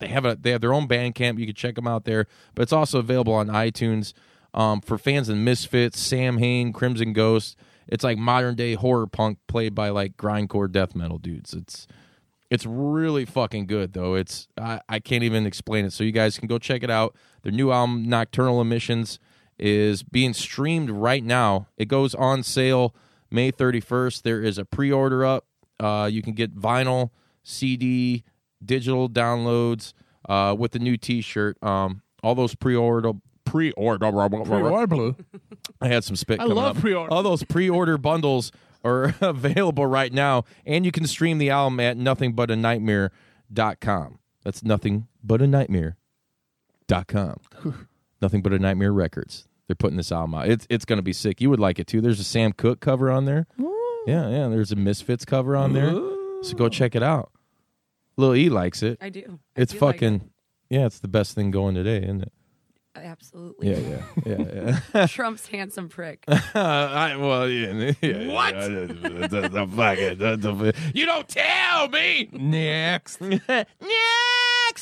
[0.00, 1.38] They have a they have their own band camp.
[1.38, 4.12] You can check them out there, but it's also available on iTunes
[4.52, 7.56] um, for fans of Misfits, Samhain, Crimson Ghost.
[7.88, 11.54] It's like modern day horror punk played by like grindcore death metal dudes.
[11.54, 11.86] It's
[12.50, 14.14] it's really fucking good though.
[14.14, 15.92] It's I, I can't even explain it.
[15.92, 17.16] So you guys can go check it out.
[17.42, 19.18] Their new album Nocturnal Emissions
[19.58, 21.68] is being streamed right now.
[21.76, 22.94] It goes on sale
[23.30, 24.22] May 31st.
[24.22, 25.46] There is a pre-order up.
[25.80, 27.10] Uh, you can get vinyl,
[27.42, 28.24] CD,
[28.64, 29.92] digital downloads
[30.28, 31.62] uh, with the new T-shirt.
[31.62, 33.12] Um, all those pre-order
[33.44, 34.06] pre-order
[35.80, 36.40] I had some spit.
[36.40, 36.82] I love up.
[36.82, 37.12] pre-order.
[37.12, 38.52] All those pre-order bundles
[38.86, 44.18] are available right now, and you can stream the album at nothingbutaNightmare.com.
[44.44, 47.36] That's nothing but a nightmare.com.
[48.22, 49.48] nothing but a nightmare records.
[49.66, 50.48] They're putting this album out.
[50.48, 51.40] It's it's going to be sick.
[51.40, 52.00] You would like it too.
[52.00, 53.46] There's a Sam Cooke cover on there.
[54.06, 54.48] Yeah, yeah.
[54.48, 55.90] There's a Misfits cover on there.
[56.42, 57.32] So go check it out.
[58.16, 58.98] Lil E likes it.
[59.00, 59.40] I do.
[59.56, 60.30] I It's do like fucking
[60.70, 60.86] yeah.
[60.86, 62.32] It's the best thing going today, isn't it?
[62.98, 63.06] It.
[63.06, 63.68] absolutely.
[63.76, 65.06] Yeah, yeah, yeah, yeah.
[65.06, 66.24] Trump's handsome prick.
[66.28, 68.54] Uh, I, well, yeah, yeah, what?
[68.54, 72.28] the, the fucking- the- the- you don't tell me.
[72.32, 73.20] Next.
[73.20, 73.48] Next.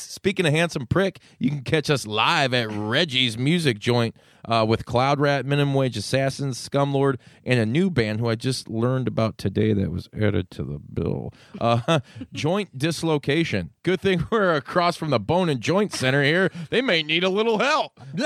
[0.01, 4.15] Speaking of handsome prick, you can catch us live at Reggie's Music Joint
[4.47, 8.69] uh, with Cloud Rat, Minimum Wage Assassins, Scumlord, and a new band who I just
[8.69, 11.33] learned about today that was added to the bill.
[11.59, 11.99] Uh,
[12.33, 13.71] joint Dislocation.
[13.83, 16.51] Good thing we're across from the Bone and Joint Center here.
[16.69, 17.99] They may need a little help.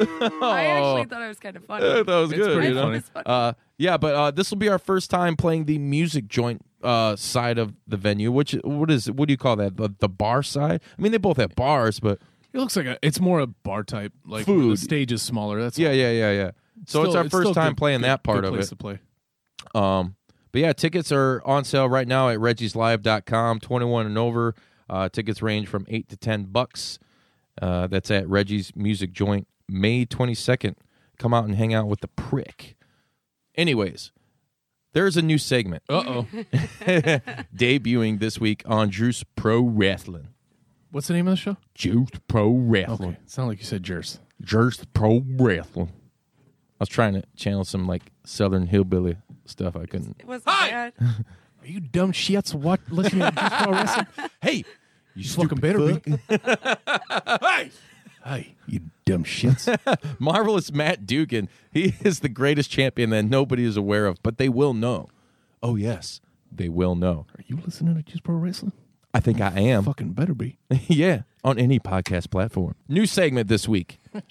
[0.00, 1.84] I actually thought it was kind of funny.
[1.86, 2.56] That was It's good.
[2.56, 3.00] pretty funny.
[3.00, 3.24] Funny.
[3.26, 7.16] Uh, yeah, but uh, this will be our first time playing the music joint uh,
[7.16, 8.30] side of the venue.
[8.30, 9.76] Which what is what do you call that?
[9.76, 10.80] The, the bar side?
[10.98, 12.18] I mean, they both have bars, but
[12.52, 12.98] It looks like a.
[13.02, 14.12] It's more a bar type.
[14.24, 14.72] Like where Food.
[14.74, 15.60] The stage is smaller.
[15.62, 15.94] That's yeah, all.
[15.94, 16.50] yeah, yeah, yeah.
[16.86, 18.66] So it's Still- our first still time good- playing good- that part good of place
[18.66, 18.70] it.
[18.70, 18.98] To play.
[19.74, 20.16] Um,
[20.52, 23.60] but yeah, tickets are on sale right now at reggieslive.com.
[23.60, 24.54] 21 and over.
[24.88, 26.98] Uh, tickets range from 8 to 10 bucks.
[27.60, 30.76] Uh, that's at Reggie's Music Joint, May 22nd.
[31.18, 32.76] Come out and hang out with the prick.
[33.56, 34.12] Anyways,
[34.94, 36.26] there's a new segment Uh oh.
[37.54, 40.28] debuting this week on Juice Pro Wrestling.
[40.90, 41.56] What's the name of the show?
[41.74, 43.10] Juice Pro Wrestling.
[43.10, 43.18] Okay.
[43.26, 44.20] Sound like you said Jers.
[44.40, 45.90] Juice Pro Wrestling.
[45.90, 49.76] I was trying to channel some like Southern hillbilly stuff.
[49.76, 50.16] I couldn't.
[50.20, 50.92] It wasn't bad.
[51.00, 52.54] Are you dumb shits?
[52.54, 52.80] What?
[52.90, 54.06] Listening to Juice Pro Wrestling?
[54.42, 54.64] Hey,
[55.14, 56.38] you fucking stupid better be.
[56.38, 57.40] fuck.
[57.42, 57.70] hey,
[58.24, 59.68] Hey, you dumb shits.
[60.18, 61.48] marvelous Matt Dugan.
[61.70, 65.08] He is the greatest champion that nobody is aware of, but they will know.
[65.62, 67.26] Oh yes, they will know.
[67.36, 68.72] Are you listening to Juice Pro Wrestling?
[69.12, 69.84] I think I am.
[69.84, 70.58] Fucking better be.
[70.88, 72.74] yeah, on any podcast platform.
[72.88, 74.00] New segment this week.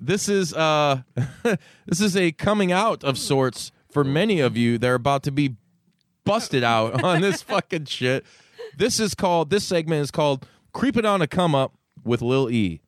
[0.00, 1.02] this is uh
[1.86, 5.32] this is a coming out of sorts for many of you that are about to
[5.32, 5.56] be
[6.24, 8.24] busted out on this fucking shit.
[8.76, 11.74] This is called this segment is called Creeping on a Come Up
[12.04, 12.80] with Lil E.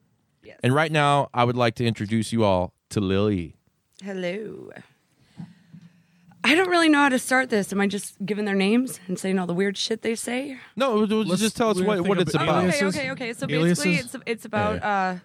[0.48, 0.58] Yes.
[0.62, 3.54] And right now I would like to introduce you all to Lil E.
[4.02, 4.70] Hello.
[6.44, 7.72] I don't really know how to start this.
[7.72, 10.56] Am I just giving their names and saying all the weird shit they say?
[10.76, 12.62] No, Let's- just tell us we're what, gonna what think it's of about.
[12.64, 12.96] aliases.
[12.96, 13.32] Okay, okay, okay.
[13.34, 13.84] So Aliases?
[13.84, 15.16] basically, it's it's about uh,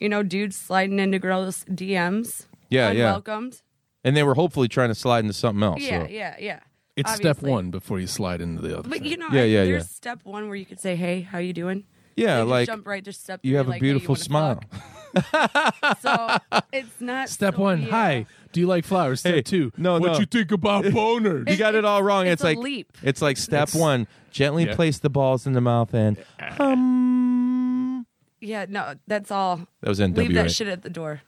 [0.00, 2.46] you know, dudes sliding into girls' DMs.
[2.70, 3.08] Yeah, yeah.
[3.08, 3.62] unwelcomed.
[4.02, 5.80] And they were hopefully trying to slide into something else.
[5.82, 6.10] Yeah, so.
[6.10, 6.60] yeah, yeah.
[6.96, 7.50] It's step Obviously.
[7.50, 8.88] one before you slide into the other.
[8.88, 9.04] But thing.
[9.10, 9.88] you know, Yeah, I- yeah, there's yeah.
[9.88, 11.84] step one where you could say, "Hey, how you doing?"
[12.16, 13.40] Yeah, They just like jump right to step.
[13.42, 14.60] you three, have a like, hey, beautiful wanna smile.
[14.70, 14.80] fuck?
[16.00, 16.36] so
[16.72, 17.92] it's not Step one, Sylvia.
[17.92, 18.26] hi.
[18.52, 19.20] Do you like flowers?
[19.20, 20.18] Step Hey, two, no, what no.
[20.18, 21.48] you think about boners?
[21.48, 22.26] You got it all wrong.
[22.26, 22.92] it's It's, a like leap.
[23.02, 24.74] it's like step It's- one: gently Yeah.
[24.74, 28.06] place the balls in the mouth and hum.
[28.40, 29.60] Yeah, no, that's all.
[29.80, 30.16] That was NWA.
[30.16, 31.22] Leave that shit at the door.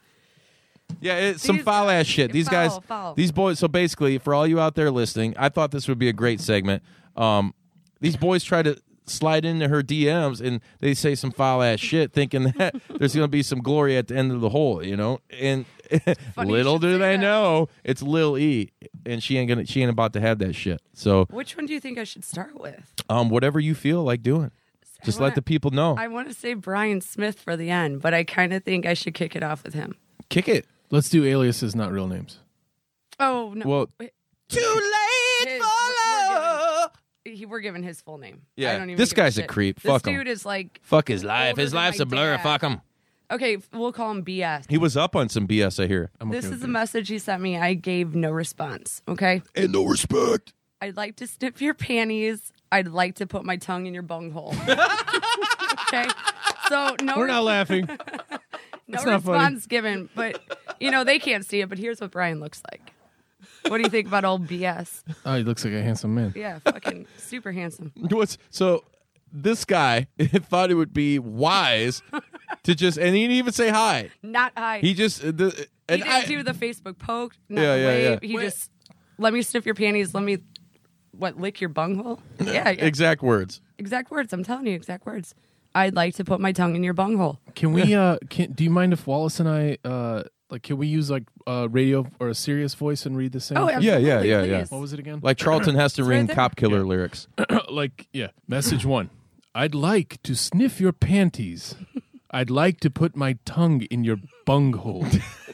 [1.01, 2.31] Yeah, it's some These foul ass shit.
[2.31, 3.13] These foul, guys, foul.
[3.15, 3.59] these boys.
[3.59, 6.39] So basically, for all you out there listening, I thought this would be a great
[6.39, 6.83] segment.
[7.15, 7.53] Um,
[7.99, 8.77] these boys try to
[9.07, 13.23] slide into her DMs and they say some foul ass shit, thinking that there's going
[13.25, 15.19] to be some glory at the end of the hole, you know.
[15.39, 15.65] And
[16.37, 17.19] little should do they that.
[17.19, 18.71] know it's Lil E,
[19.05, 20.81] and she ain't gonna, she ain't about to have that shit.
[20.93, 22.93] So, Which one do you think I should start with?
[23.09, 24.51] um, whatever you feel like doing,
[25.05, 25.95] just wanna- let the people know.
[25.97, 28.93] I want to say Brian Smith for the end, but I kind of think I
[28.93, 29.95] should kick it off with him.
[30.29, 30.65] Kick it.
[30.91, 32.39] Let's do aliases, not real names.
[33.19, 33.65] Oh no!
[33.67, 34.11] Well, Wait,
[34.49, 34.83] too late
[37.35, 38.41] he, we're given his full name.
[38.55, 39.49] Yeah, I don't even this give a guy's a shit.
[39.49, 39.81] creep.
[39.81, 40.15] This Fuck him.
[40.15, 41.49] dude is like Fuck his life.
[41.51, 42.37] older His than life's my a blur.
[42.37, 42.43] dad.
[42.43, 42.81] Fuck him.
[43.31, 43.57] okay.
[43.73, 44.65] We'll call him BS.
[44.69, 46.11] He was up on some BS, I hear.
[46.19, 47.57] I'm this okay is with a message he sent me.
[47.57, 49.01] I gave no response.
[49.07, 49.41] Okay.
[49.55, 50.53] And no respect.
[50.81, 52.51] I'd like to sniff your panties.
[52.71, 54.53] I'd like to put my tongue in your bunghole.
[55.87, 56.05] okay.
[56.69, 57.85] So no, We're not laughing.
[58.87, 59.15] no not funny.
[59.15, 60.41] response given, but
[60.79, 61.69] you know they can't see it.
[61.69, 62.91] But here's what Brian looks like.
[63.69, 65.03] What do you think about old BS?
[65.25, 66.33] Oh, he looks like a handsome man.
[66.35, 67.91] Yeah, fucking super handsome.
[68.09, 68.83] What's so?
[69.31, 72.01] This guy thought it would be wise
[72.63, 74.09] to just, and he didn't even say hi.
[74.23, 74.79] Not hi.
[74.79, 77.35] He just, uh, the, He didn't I, do the Facebook poke.
[77.49, 78.19] Not Yeah, yeah, wave.
[78.23, 78.27] yeah.
[78.27, 78.71] He just
[79.17, 80.13] let me sniff your panties.
[80.13, 80.37] Let me
[81.11, 82.21] what lick your bunghole.
[82.39, 82.85] Yeah, yeah.
[82.85, 83.59] exact words.
[83.77, 84.31] exact words.
[84.31, 85.35] I'm telling you, exact words.
[85.75, 87.39] I'd like to put my tongue in your bunghole.
[87.53, 87.93] Can we?
[87.93, 91.23] Uh, can do you mind if Wallace and I, uh, like, can we use like
[91.45, 93.57] a radio or a serious voice and read the same?
[93.57, 94.65] Oh, Yeah, yeah, yeah, yeah.
[94.69, 95.19] What was it again?
[95.21, 96.35] Like Charlton Heston ring there.
[96.35, 97.27] cop killer lyrics.
[97.69, 98.27] like, yeah.
[98.47, 99.09] Message one.
[99.53, 101.75] I'd like to sniff your panties.
[102.31, 105.05] I'd like to put my tongue in your bunghole.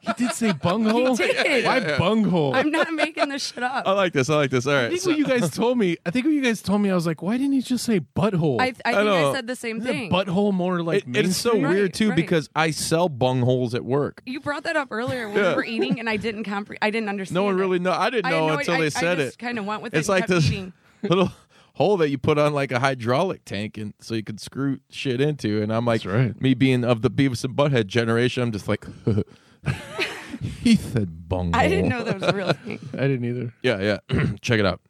[0.00, 1.16] he did say bunghole.
[1.16, 1.64] He did.
[1.64, 2.54] Why bunghole?
[2.54, 3.86] I'm not making this shit up.
[3.86, 4.30] I like this.
[4.30, 4.66] I like this.
[4.66, 4.78] All right.
[4.78, 4.90] I right.
[4.90, 5.96] think so- what you guys told me.
[6.06, 6.90] I think what you guys told me.
[6.90, 8.60] I was like, why didn't he just say butthole?
[8.60, 10.10] I, I think I, said the same Isn't thing.
[10.10, 11.52] butthole more like it- it's so?
[11.52, 12.16] Right, weird too right.
[12.16, 14.22] because I sell bungholes at work.
[14.26, 15.50] you brought that up earlier when Yeah.
[15.50, 17.34] we were eating, and I didn't compre- I didn't understand.
[17.34, 17.58] No one it.
[17.58, 17.92] really know.
[17.92, 18.84] I didn't I know no until idea.
[18.86, 19.26] they said I it.
[19.26, 20.12] just kind of went with It's it.
[20.12, 20.72] and like kept this eating.
[21.02, 21.30] little
[21.76, 25.20] hole that you put on like a hydraulic tank, and so you could screw shit
[25.20, 25.62] into.
[25.62, 26.38] And I'm like, right.
[26.40, 28.84] me being of the Beavis and Butthead generation, I'm just like,
[30.60, 31.54] he said bunghole.
[31.60, 32.78] I didn't know that was a real thing.
[32.94, 33.54] I didn't either.
[33.62, 34.24] Yeah, yeah.
[34.40, 34.80] Check it out.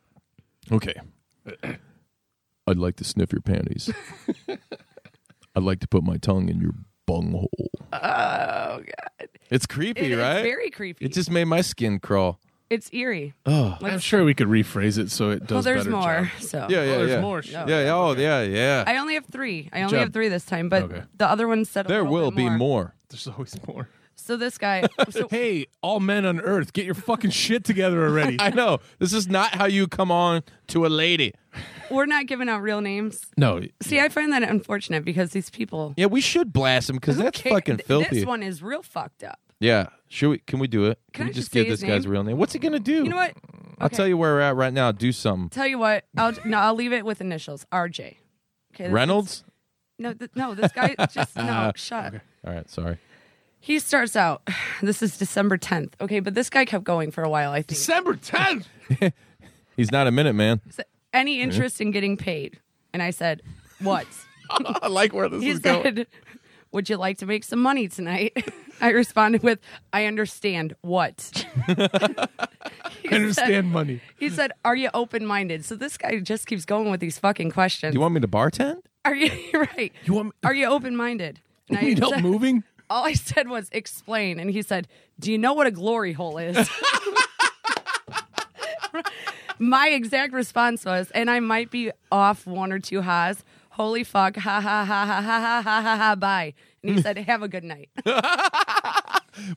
[0.73, 0.95] Okay.
[2.69, 3.91] I'd like to sniff your panties.
[5.55, 6.75] I'd like to put my tongue in your
[7.07, 7.71] bunghole.
[7.93, 7.99] Oh
[8.81, 10.43] god, It's creepy, It is right?
[10.43, 11.05] very creepy.
[11.05, 12.41] It just made my skin crawl.
[12.71, 13.35] It's eerie.
[13.47, 13.77] Oh.
[13.81, 16.31] I'm sure we could rephrase it so it does Well, there's better more.
[16.39, 16.43] job.
[16.43, 17.21] So Yeah, yeah, Oh, there's yeah.
[17.21, 17.43] more.
[17.43, 17.53] Shit.
[17.53, 18.85] Yeah, yeah, oh, yeah, yeah.
[18.87, 19.69] I only have three.
[19.73, 20.01] I only job.
[20.01, 21.03] have three this time, but Okay.
[21.17, 22.59] the other one said a there little will bit be more.
[22.59, 22.95] more.
[23.11, 23.89] There's always more.
[24.19, 28.37] So this guy, so Hey, all men on earth, get your fucking shit together already.
[28.41, 28.79] I know.
[28.99, 31.35] This is not how you come on to a lady.
[31.91, 33.21] we're not giving out real names.
[33.37, 35.95] no, See, I find that unfortunate because these people.
[35.97, 38.17] Yeah, we should blast him because that's Okay, fucking th- filthy.
[38.17, 39.39] This one is real fucked up.
[39.61, 39.87] Yeah.
[40.09, 40.39] Should we?
[40.39, 40.99] Can we do it?
[41.13, 42.13] Can we I just just give his this guy's name?
[42.13, 42.39] real name?
[42.39, 43.05] What's he gonna do?
[43.05, 43.33] You know what?
[43.79, 44.93] I'll tell you where we're at right now.
[44.93, 45.49] Do something.
[45.51, 46.05] Tell you what.
[46.17, 46.59] I'll no.
[46.59, 47.67] I'll leave it with initials.
[47.73, 48.01] RJ.
[48.01, 48.85] Okay.
[48.85, 49.45] this- Reynolds.
[49.99, 50.55] No, th- no.
[50.55, 51.43] This guy just no.
[51.49, 52.15] Ah, shut.
[52.47, 52.69] All right.
[52.71, 52.99] Sorry.
[53.61, 54.43] He starts out.
[54.83, 55.95] This is December 10th.
[56.03, 57.51] Okay, but this guy kept going for a while.
[57.51, 57.69] I think.
[57.69, 58.67] December 10th.
[59.77, 60.61] He's not a minute man.
[60.69, 60.85] Said,
[61.15, 62.61] Any interest in getting paid?
[62.93, 63.41] And I said,
[63.81, 64.07] what?
[64.51, 66.07] I like where this He said,
[66.77, 68.37] would you like to make some money tonight?
[68.81, 69.59] I responded with,
[69.93, 71.45] I understand what.
[73.03, 74.01] He I understand said- money.
[74.19, 75.65] He said, Are you open minded?
[75.65, 77.93] So this guy just keeps going with these fucking questions.
[77.93, 78.83] Do you want me to bartend?
[79.05, 79.93] Are you right?
[80.05, 81.41] You want me- Are you open minded?
[81.69, 82.65] You need help moving?
[82.91, 84.87] all I said was explain, and he said,
[85.21, 86.69] "Do you know what a glory hole is?"
[89.59, 93.43] My exact response was, and I might be off one or two ha's.
[93.77, 94.37] Holy fuck!
[94.37, 96.15] Ha ha ha ha ha ha ha ha ha.
[96.17, 96.55] Bye.
[96.83, 97.91] And he said, "Have a good night."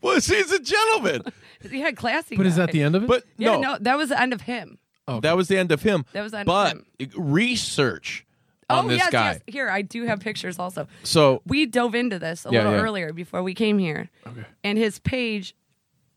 [0.02, 1.24] Well, he's a gentleman.
[1.62, 2.36] he had classy.
[2.36, 2.66] But is guy.
[2.66, 3.08] that the end of it?
[3.08, 4.78] But Yeah, no, no, that was the end of him.
[5.08, 6.04] Oh that was the end of him.
[6.12, 7.12] That was the end but of him.
[7.16, 8.26] research
[8.70, 9.32] oh, on oh this yes, guy.
[9.32, 9.42] yes.
[9.48, 10.88] Here, I do have pictures also.
[11.04, 12.82] So we dove into this a Yeah, little yeah.
[12.84, 14.10] earlier before we came here.
[14.28, 14.44] Okay.
[14.66, 15.56] And his page,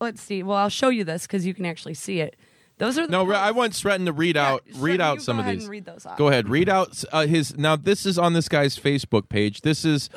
[0.00, 0.42] let's see.
[0.42, 2.34] Well, I'll show you this because you can actually see it.
[2.82, 3.54] Those are the no, I posts.
[3.54, 5.62] want Sreten to read out Sreten, read you out go some of ahead these.
[5.64, 6.18] and read those off.
[6.18, 7.56] Go ahead, read out uh, his.
[7.56, 9.60] Now this is on this guy's Facebook page.
[9.60, 10.10] This is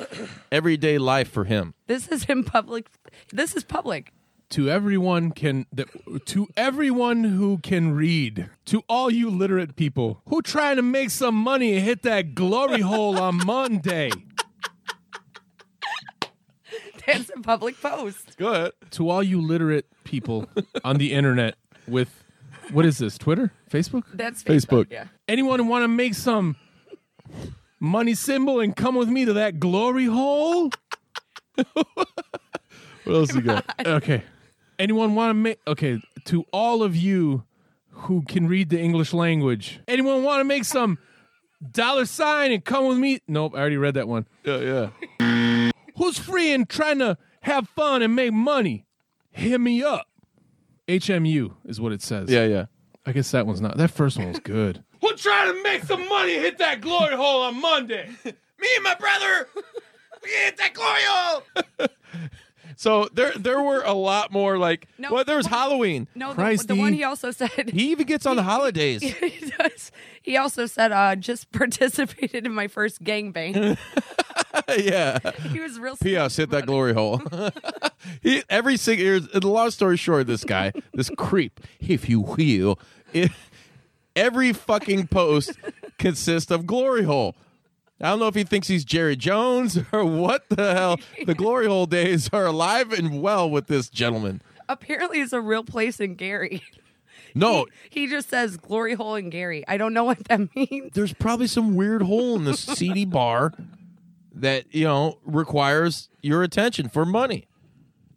[0.50, 1.74] everyday life for him.
[1.86, 2.88] This is him public.
[3.32, 4.12] This is public.
[4.50, 5.86] to everyone can that
[6.26, 11.36] to everyone who can read to all you literate people who trying to make some
[11.36, 14.10] money and hit that glory hole on monday
[17.06, 18.36] That's a public post.
[18.36, 18.72] Go ahead.
[18.92, 20.46] to all you literate people
[20.84, 21.54] on the internet
[21.86, 22.24] with
[22.72, 23.18] what is this?
[23.18, 24.86] Twitter, Facebook, That's Facebook.
[24.86, 24.92] Facebook.
[24.92, 25.04] Yeah.
[25.28, 26.56] Anyone want to make some
[27.80, 30.70] money symbol and come with me to that glory hole?
[33.04, 33.64] What else you got?
[33.86, 34.24] Okay.
[34.80, 37.44] Anyone want to make okay to all of you
[37.90, 39.78] who can read the English language?
[39.86, 40.98] Anyone want to make some
[41.70, 43.20] dollar sign and come with me?
[43.28, 44.26] Nope, I already read that one.
[44.44, 44.90] yeah,
[45.20, 45.70] yeah.
[45.96, 48.86] Who's free and trying to have fun and make money?
[49.30, 50.08] Hit me up.
[50.88, 52.30] HMU is what it says.
[52.30, 52.66] Yeah, yeah.
[53.04, 53.76] I guess that one's not.
[53.76, 54.82] That first one was good.
[55.02, 58.08] We'll try to make some money, hit that glory hole on Monday.
[58.24, 59.46] Me and my brother,
[60.24, 61.42] we hit that glory hole.
[62.76, 64.86] So there, there were a lot more like.
[64.98, 65.12] No.
[65.12, 66.08] well, there was Halloween.
[66.14, 67.70] No, the, the one he also said.
[67.72, 69.02] He even gets on the holidays.
[69.02, 69.90] he does.
[70.22, 73.78] He also said, uh, just participated in my first gangbang.
[74.76, 75.18] yeah.
[75.48, 75.96] he was real.
[75.96, 76.36] P.S.
[76.36, 77.22] Hit that glory hole.
[78.22, 80.26] he, every single long story short.
[80.26, 82.78] This guy, this creep, if you will,
[83.14, 83.30] it,
[84.14, 85.52] every fucking post
[85.98, 87.34] consists of glory hole.
[88.00, 90.98] I don't know if he thinks he's Jerry Jones or what the hell.
[91.24, 94.42] The glory hole days are alive and well with this gentleman.
[94.68, 96.62] Apparently, it's a real place in Gary.
[97.34, 99.62] No, He just says glory hole in Gary.
[99.68, 100.92] I don't know what that means.
[100.94, 103.52] there's probably some weird hole in this seedy bar
[104.34, 107.46] that you know requires your attention for money.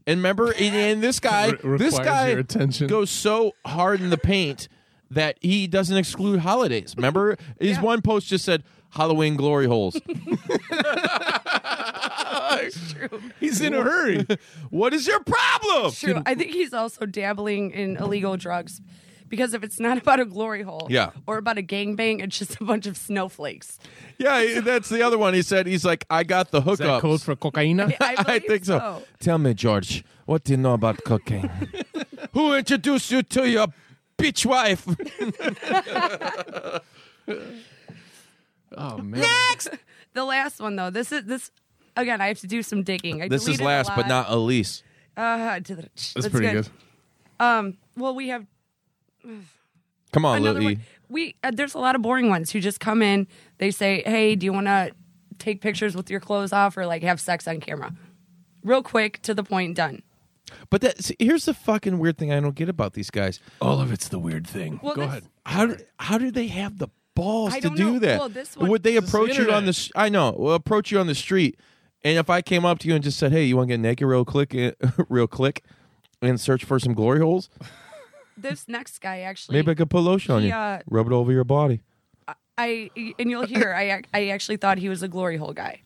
[0.07, 2.88] And remember, and, and this guy, Re- this guy attention.
[2.88, 4.69] goes so hard in the paint
[5.11, 6.93] that he doesn't exclude holidays.
[6.95, 7.82] Remember, his Yeah.
[7.82, 9.99] one post just said Halloween glory holes.
[13.39, 14.25] He's in a hurry.
[14.69, 15.91] what is your problem?
[15.93, 16.21] True.
[16.25, 18.81] I think he's also dabbling in illegal drugs.
[19.29, 21.11] Because if it's not about a glory hole Yeah.
[21.27, 23.77] or about a gangbang, it's just a bunch of snowflakes.
[24.17, 25.33] Yeah, that's the other one.
[25.35, 27.01] He said he's like, I got the Is that hookups.
[27.01, 27.79] code for cocaine?
[27.81, 29.03] I, I believe think so.
[29.19, 31.49] Tell me, George, what do you know about cocaine?
[32.33, 33.67] Who introduced you to your
[34.17, 34.85] bitch wife?
[38.78, 39.22] Oh man.
[39.22, 39.70] Next,
[40.13, 41.51] the last one though, this is this
[41.95, 42.22] again.
[42.22, 43.22] I have to do some digging.
[43.22, 44.07] I this is deleted a last, but lot.
[44.07, 44.84] not Elise.
[45.17, 46.70] Uh, to That's pretty good.
[47.39, 48.45] Um, well, we have
[50.11, 50.74] Come on, another Lil E.
[50.76, 50.84] one.
[51.09, 53.28] We uh, there's a lot of boring ones who just come in.
[53.57, 54.91] They say, "Hey, do you want to
[55.39, 57.93] take pictures with your clothes off or like have sex on camera?"
[58.63, 60.01] Real quick, to the point, done.
[60.70, 63.39] But that, see, here's the fucking weird thing I don't get about these guys.
[63.61, 64.80] All of it's the weird thing.
[64.84, 65.24] Well, Go this- ahead.
[65.45, 66.89] How do, how do they have the
[67.20, 67.99] balls to don't know.
[67.99, 68.20] that?
[68.20, 69.76] Well, this one- Would they This is approach you on internet.
[69.76, 69.91] the?
[69.95, 70.36] I know.
[70.38, 71.57] Well, approach you on the street,
[72.03, 73.80] and if I came up to you and just said, "Hey, you want to get
[73.80, 74.72] naked real quick, eh,
[75.09, 75.63] real quick,
[76.22, 77.49] and search for some glory holes?"
[78.41, 81.11] This next guy actually, Maybe I could put lotion on he, you, uh, rub it
[81.11, 81.82] over your body.
[82.57, 82.89] I
[83.20, 83.74] and you'll hear.
[83.74, 85.82] I I actually thought he was a glory hole guy,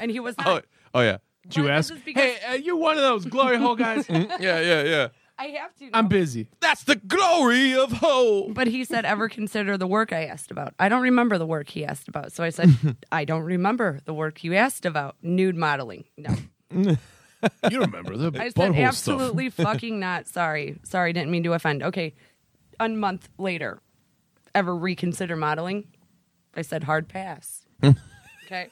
[0.00, 0.46] and he was not.
[0.48, 0.60] Oh,
[0.94, 1.92] oh yeah, Did you ask?
[2.04, 4.06] because- Hey, uh, you one of those glory hole guys?
[4.08, 5.08] yeah, yeah, yeah.
[5.38, 5.90] I have to.
[5.94, 6.48] I'm busy.
[6.60, 8.54] That's the glory of hope.
[8.54, 10.74] But he said, ever consider the work I asked about?
[10.78, 12.32] I don't remember the work he asked about.
[12.32, 12.70] So I said,
[13.12, 15.16] I don't remember the work you asked about.
[15.22, 16.04] Nude modeling.
[16.16, 16.34] No.
[17.70, 20.26] You remember the I said, butthole absolutely fucking not.
[20.26, 20.76] Sorry.
[20.82, 21.84] Sorry, didn't mean to offend.
[21.84, 22.16] Okay.
[22.80, 23.80] A month later,
[24.56, 25.86] ever reconsider modeling?
[26.56, 27.64] I said, hard pass.
[28.44, 28.70] okay.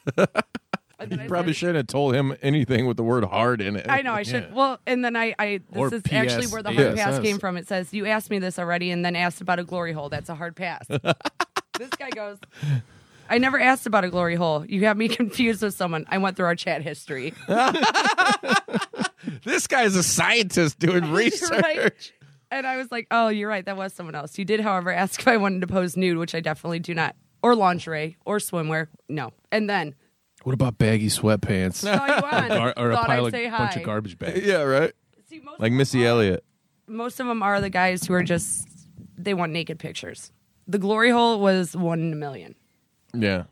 [0.99, 3.75] And then I Probably said- shouldn't have told him anything with the word "hard" in
[3.75, 3.85] it.
[3.89, 4.43] I know I should.
[4.49, 4.53] Yeah.
[4.53, 7.23] Well, and then I, I this Or is actually where the hard pass ASS.
[7.23, 7.55] came from.
[7.57, 10.09] It says you asked me this already, and then asked about a glory hole.
[10.09, 10.87] That's a hard pass.
[10.87, 12.37] this guy goes.
[13.29, 14.65] I never asked about a glory hole.
[14.65, 16.05] You have me confused with someone.
[16.09, 17.33] I went through our chat history.
[19.43, 21.61] This guy's a scientist doing research.
[21.61, 22.11] right?
[22.49, 23.65] And I was like, oh, you're right.
[23.65, 24.37] That was someone else.
[24.37, 27.15] You did, however, ask if I wanted to pose nude, which I definitely do not,
[27.41, 28.87] or lingerie, or swimwear.
[29.09, 29.33] No.
[29.51, 29.95] And then,
[30.47, 31.73] What about baggy sweatpants?
[31.75, 32.47] saw you on.
[32.47, 34.39] Gar- or a thought pile I'd of say bunch of garbage bags.
[34.45, 34.93] Yeah, right.
[35.29, 36.45] See, most Like of Missy them are- Elliott.
[36.87, 38.65] most of them are the guys who are just
[39.17, 40.31] they want naked pictures.
[40.65, 42.55] The glory hole was one in a million.
[43.13, 43.43] Yeah.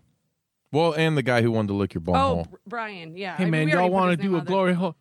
[0.72, 2.48] Well, and the guy who wanted to lick your bum Oh, hole.
[2.50, 3.36] Br- Brian, yeah.
[3.36, 4.54] Hey I mean, man, we y'all put want his to name do a out there.
[4.54, 4.96] glory hole?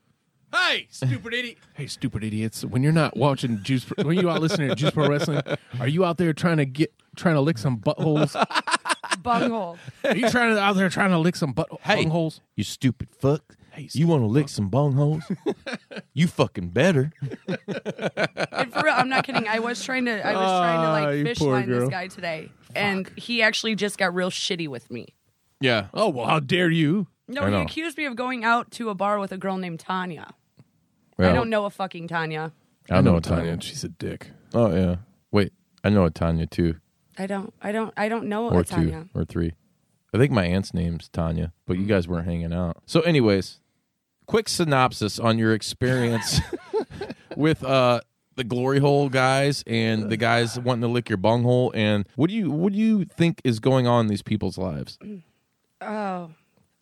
[0.53, 1.59] Hey, stupid idiot!
[1.75, 2.65] Hey, stupid idiots!
[2.65, 5.43] When you're not watching Juice, when you out listening to Juice Pro Wrestling,
[5.79, 8.35] are you out there trying to get trying to lick some buttholes?
[9.25, 9.77] Bunghole?
[10.05, 12.05] Are you trying to out there trying to lick some butt Hey.
[12.05, 12.41] holes?
[12.55, 13.57] You stupid fuck.
[13.73, 15.25] Hey, you want to lick some bung holes?
[16.15, 17.11] you fucking better.
[17.49, 19.49] And for real, I'm not kidding.
[19.49, 21.81] I was trying to, I was trying to Ah, like fish poor line girl.
[21.81, 25.09] this guy today, and he actually just got real shitty with me.
[25.61, 25.87] Yeah.
[25.93, 27.09] Oh well, how dare you?
[27.27, 30.29] No, he accused me of going out to a bar with a girl named Tanya.
[31.19, 32.53] I don't know a fucking Tanya.
[32.91, 33.59] I know a Tanya.
[33.61, 34.31] She's a dick.
[34.53, 34.97] Oh yeah.
[35.33, 35.53] Wait,
[35.83, 36.77] I know a Tanya too,
[37.19, 37.53] I don't.
[37.63, 37.93] I don't.
[37.97, 39.07] I don't know or a Tanya.
[39.13, 39.53] two, or three.
[40.13, 42.79] I think my aunt's name's Tanya, but you guys weren't hanging out.
[42.87, 43.61] So, anyways,
[44.27, 46.41] quick synopsis on your experience
[47.37, 48.01] with uh
[48.37, 52.35] the glory hole guys and the guys wanting to lick your bunghole and what do
[52.37, 54.99] you what do you think is going on in these people's lives?
[55.81, 56.31] Oh,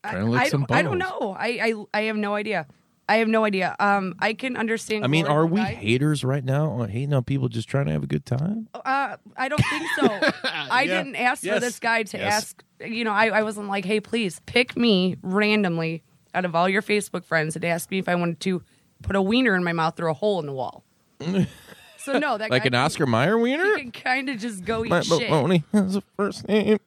[0.05, 1.37] I, Trying to lick I, some don't, I don't know.
[1.39, 1.49] I,
[1.93, 2.67] I I have no idea.
[3.09, 3.75] I have no idea.
[3.81, 5.05] Um, I can understand.
[5.05, 5.75] I mean, are we guy.
[5.75, 8.69] haters right now on hating on people just trying to have a good time?
[8.75, 10.07] Uh, I don't think so.
[10.45, 10.99] I Yeah.
[11.03, 11.55] didn't ask Yes.
[11.55, 12.33] for this guy to Yes.
[12.33, 12.65] ask.
[12.91, 16.03] You know, I, I wasn't like, hey, please pick me randomly
[16.35, 18.63] out of all your Facebook friends and ask me if I wanted to
[19.03, 20.83] put a wiener in my mouth through a hole in the wall.
[21.99, 23.77] so no, that Like an Oscar Mayer wiener?
[23.77, 25.29] can kind of just go eat My shit.
[25.73, 26.79] has a first name.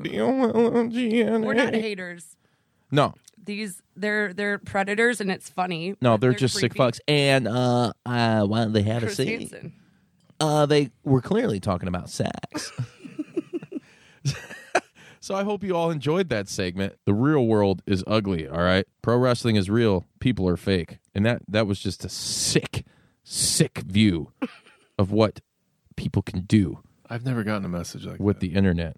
[0.00, 1.40] B-O-L-O-G-N-A.
[1.46, 2.36] We're not haters.
[2.90, 3.14] No,
[3.46, 5.94] These they're they're predators, and it's funny.
[6.02, 7.00] no, but they're, just sick fucks.
[7.08, 9.40] And uh, uh, why don't they have a scene?
[9.40, 9.72] Hansen.
[10.38, 12.72] Uh, they were clearly talking about sex.
[15.20, 16.94] so I hope you all enjoyed that segment.
[17.06, 18.46] The real world is ugly.
[18.46, 20.04] All right, pro wrestling is real.
[20.20, 22.84] People are fake, and that that was just a sick,
[23.24, 24.32] sick view
[24.98, 25.40] of what
[25.96, 28.46] people can do I've never gotten a message like with that.
[28.48, 28.96] the internet.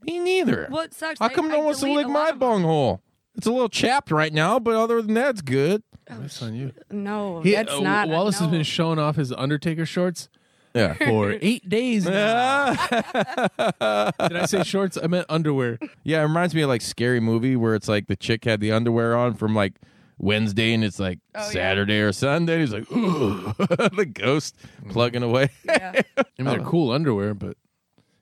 [0.00, 0.66] Me neither.
[0.68, 1.18] What it sucks.
[1.20, 2.38] How I- come no I one wants to lick a lot my of them.
[2.40, 3.00] bunghole?
[3.36, 5.82] It's a little chapped right now, but other than that, it's good.
[6.06, 6.72] That's on you.
[6.90, 8.08] No, He- that's uh, not.
[8.08, 10.28] Wallace has been showing off his Undertaker shorts
[10.74, 10.94] Yeah.
[10.94, 12.04] for eight days.
[12.06, 12.74] now.
[12.90, 14.98] Did I say shorts?
[15.02, 15.78] I meant underwear.
[16.04, 18.72] Yeah, it reminds me of like scary movie where it's like the chick had the
[18.72, 19.74] underwear on from like
[20.18, 21.50] Wednesday and it's like Oh, yeah.
[21.50, 22.60] Saturday or Sunday.
[22.60, 24.56] He's like, ooh, the ghost
[24.90, 25.48] plugging away.
[25.64, 26.02] Yeah.
[26.18, 27.56] I mean, they're cool underwear, but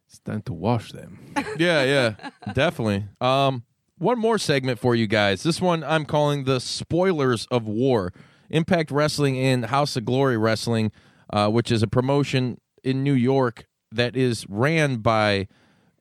[0.09, 1.19] it's time to wash them.
[1.59, 3.05] yeah, yeah, definitely.
[3.21, 3.65] Um,
[4.01, 5.42] one more segment for you guys.
[5.42, 8.12] This one I'm calling the spoilers of war.
[8.48, 10.90] Impact Wrestling and House of Glory Wrestling,
[11.32, 15.46] uh, which is a promotion in New York that is ran by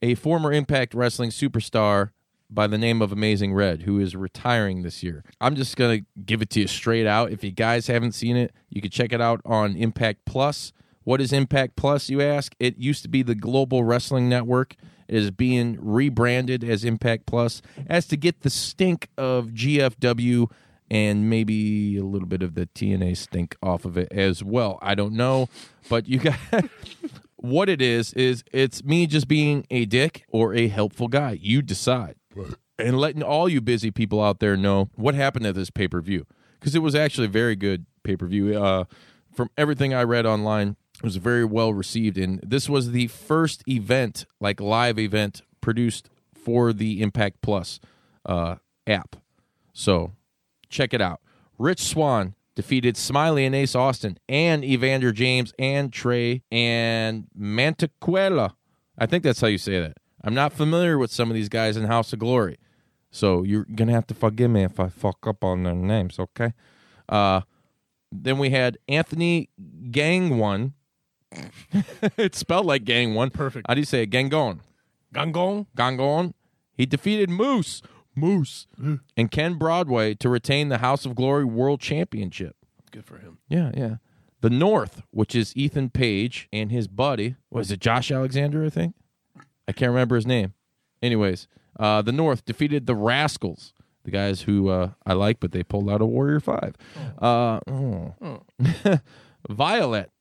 [0.02, 2.12] a former Impact Wrestling superstar
[2.50, 5.24] by the name of Amazing Red, who is retiring this year.
[5.42, 7.32] I'm just gonna give it to you straight out.
[7.32, 10.72] If you guys haven't seen it, you can check it out on Impact Plus.
[11.04, 12.56] What is Impact Plus, you ask?
[12.60, 14.76] It used to be the Global Wrestling Network.
[15.10, 20.50] It is being rebranded as Impact Plus as to get the stink of GFW
[20.92, 24.80] and maybe a little bit of the TNA stink off of it as well.
[24.82, 25.50] I don't know,
[25.90, 26.40] but you got
[27.36, 31.38] what it is is it's me just being a dick or a helpful guy.
[31.42, 32.16] You decide.
[32.78, 36.26] And letting all you busy people out there know what happened at this pay-per-view
[36.60, 38.62] because it was actually a very good pay-per-view.
[38.62, 38.86] Uh,
[39.34, 43.64] from everything I read online, it was very well received and this was the first
[43.68, 47.80] event, like live event produced for the Impact Plus
[48.26, 49.16] uh, app.
[49.74, 50.14] So
[50.70, 51.22] check it out.
[51.58, 58.54] Rich Swann defeated Smiley and Ace Austin and Evander James and Trey and Mantequela.
[58.98, 59.98] I think that's how you say that.
[60.22, 62.58] I'm not familiar with some of these guys in House of Glory.
[63.12, 66.54] So you're gonna have to forgive me if I fuck up on their names, okay?
[67.08, 67.42] Uh
[68.12, 69.50] then we had Anthony
[69.92, 70.74] Gang One.
[72.18, 73.30] it's spelled like Gang One.
[73.30, 73.68] Perfect.
[73.68, 74.10] How do you say it?
[74.10, 74.60] Gangon.
[75.14, 75.68] Gangong.
[75.78, 76.34] Gangon.
[76.74, 77.82] He defeated Moose,
[78.16, 78.68] Moose,
[79.18, 82.56] and Ken Broadway to retain the House of Glory World Championship.
[82.92, 83.40] Good for him.
[83.48, 83.96] Yeah, yeah.
[84.42, 88.64] The North, which is Ethan Page and his buddy, was it Josh Alexander?
[88.64, 88.96] I think
[89.68, 90.54] I can't remember his name.
[91.04, 93.74] Anyways, uh, the North defeated the Rascals,
[94.06, 96.76] the guys who uh, I like, but they pulled out a Warrior Five.
[97.22, 98.42] Uh, oh.
[99.50, 100.12] Violet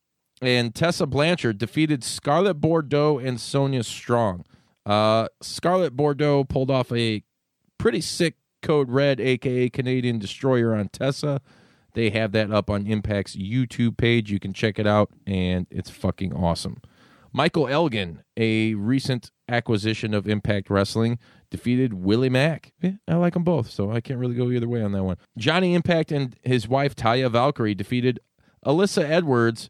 [0.41, 4.45] and Tessa Blanchard defeated Scarlett Bordeaux and Sonia Strong.
[4.85, 7.23] Uh, Scarlett Bordeaux pulled off a
[7.77, 11.41] pretty sick Code Red, aka Canadian Destroyer, on Tessa.
[11.93, 14.31] They have that up on Impact's YouTube page.
[14.31, 16.81] You can check it out, and it's fucking awesome.
[17.31, 21.19] Michael Elgin, a recent acquisition of Impact Wrestling,
[21.51, 22.73] defeated Willie Mack.
[22.81, 25.17] Yeah, I like them both, so I can't really go either way on that one.
[25.37, 28.19] Johnny Impact and his wife Taya Valkyrie defeated
[28.65, 29.69] Alyssa Edwards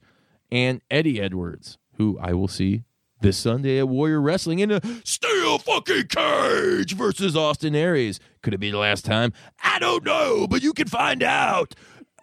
[0.51, 2.83] and Eddie Edwards, who I will see
[3.21, 8.19] this Sunday at Warrior Wrestling in a steel fucking cage versus Austin Aries.
[8.41, 9.33] Could it be the last time?
[9.63, 11.75] I don't know, but you can find out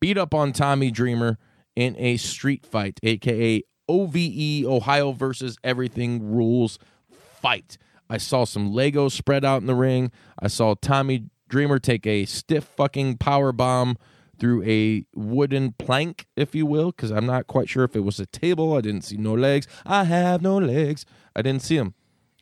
[0.00, 1.36] beat up on Tommy Dreamer
[1.78, 6.76] in a street fight, aka OVE Ohio versus Everything Rules
[7.08, 7.78] fight.
[8.10, 10.10] I saw some Legos spread out in the ring.
[10.42, 13.96] I saw Tommy Dreamer take a stiff fucking power bomb
[14.40, 18.18] through a wooden plank, if you will, because I'm not quite sure if it was
[18.18, 18.74] a table.
[18.74, 19.68] I didn't see no legs.
[19.86, 21.06] I have no legs.
[21.36, 21.94] I didn't see them,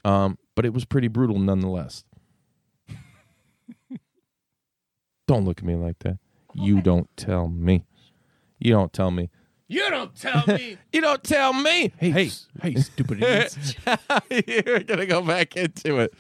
[0.03, 2.05] um, but it was pretty brutal nonetheless.
[5.29, 6.19] Don't look at me like that.
[6.55, 7.85] You don't tell me.
[8.59, 9.31] You don't tell me.
[9.69, 10.79] You don't tell me.
[10.93, 11.93] You don't tell me.
[11.99, 12.31] hey, hey,
[12.63, 13.75] hey, stupid idiots.
[14.67, 16.15] You're gonna go back into it.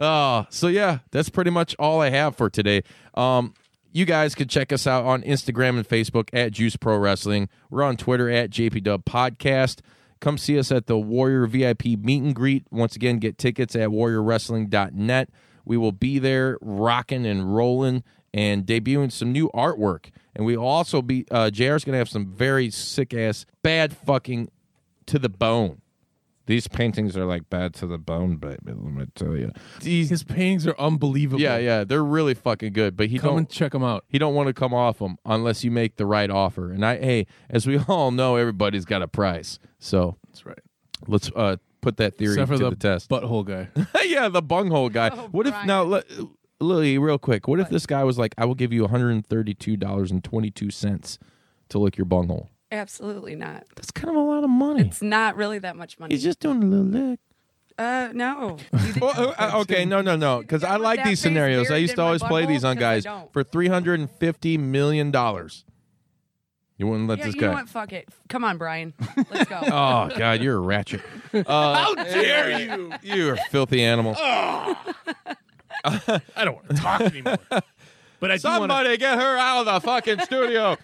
[0.00, 2.82] Oh, so yeah, that's pretty much all I have for today.
[3.14, 3.54] Um,
[3.92, 7.48] you guys can check us out on Instagram and Facebook at Juice Pro Wrestling.
[7.70, 9.80] We're on Twitter at JPW Podcast.
[10.20, 12.64] Come see us at the Warrior VIP meet and greet.
[12.70, 15.30] Once again, get tickets at warriorwrestling.net.
[15.64, 18.02] We will be there rocking and rolling
[18.34, 20.06] and debuting some new artwork.
[20.38, 24.50] And we also be, uh, JR's going to have some very sick ass, bad fucking
[25.06, 25.82] to the bone.
[26.46, 28.56] These paintings are like bad to the bone, baby.
[28.68, 29.52] Let me tell you.
[29.82, 31.42] These, His paintings are unbelievable.
[31.42, 32.96] yeah, yeah, they're really fucking good.
[32.96, 34.04] But he Come don't and check them out.
[34.08, 36.72] he don't want to come off them unless you make the right offer.
[36.72, 39.58] And I, hey, as we all know, everybody's got a price.
[39.78, 40.58] So That's right.
[41.06, 43.10] let's uh, put that theory Except to the, the, test.
[43.10, 43.68] butthole guy.
[44.06, 45.10] yeah, the bunghole guy.
[45.12, 46.06] Oh, what if now, let,
[46.60, 47.46] Lily, real quick?
[47.46, 50.10] What if this guy was like, "I will give you one hundred and thirty-two dollars
[50.10, 51.18] and twenty-two cents
[51.68, 52.50] to lick your bunghole"?
[52.72, 53.64] Absolutely not.
[53.76, 54.82] That's kind of a lot of money.
[54.82, 56.14] It's not really that much money.
[56.14, 57.20] He's just doing a little lick.
[57.78, 58.58] uh, no.
[58.72, 61.70] You think- Well, uh, okay, no, no, no, because I like these scenarios.
[61.70, 65.64] I used to always play these on guys for three hundred and fifty million dollars.
[66.76, 67.46] You wouldn't let yeah, this you guy.
[67.48, 67.68] know what?
[67.68, 68.08] Fuck it.
[68.28, 68.94] Come on, Brian.
[69.30, 69.58] Let's go.
[69.66, 71.00] Oh God, you're a ratchet.
[71.34, 72.92] Uh, How dare you?
[73.02, 74.14] You are a filthy animal.
[75.84, 77.38] I don't want to talk anymore.
[78.20, 78.74] But I do want to.
[78.74, 80.76] Somebody get her out of the fucking studio.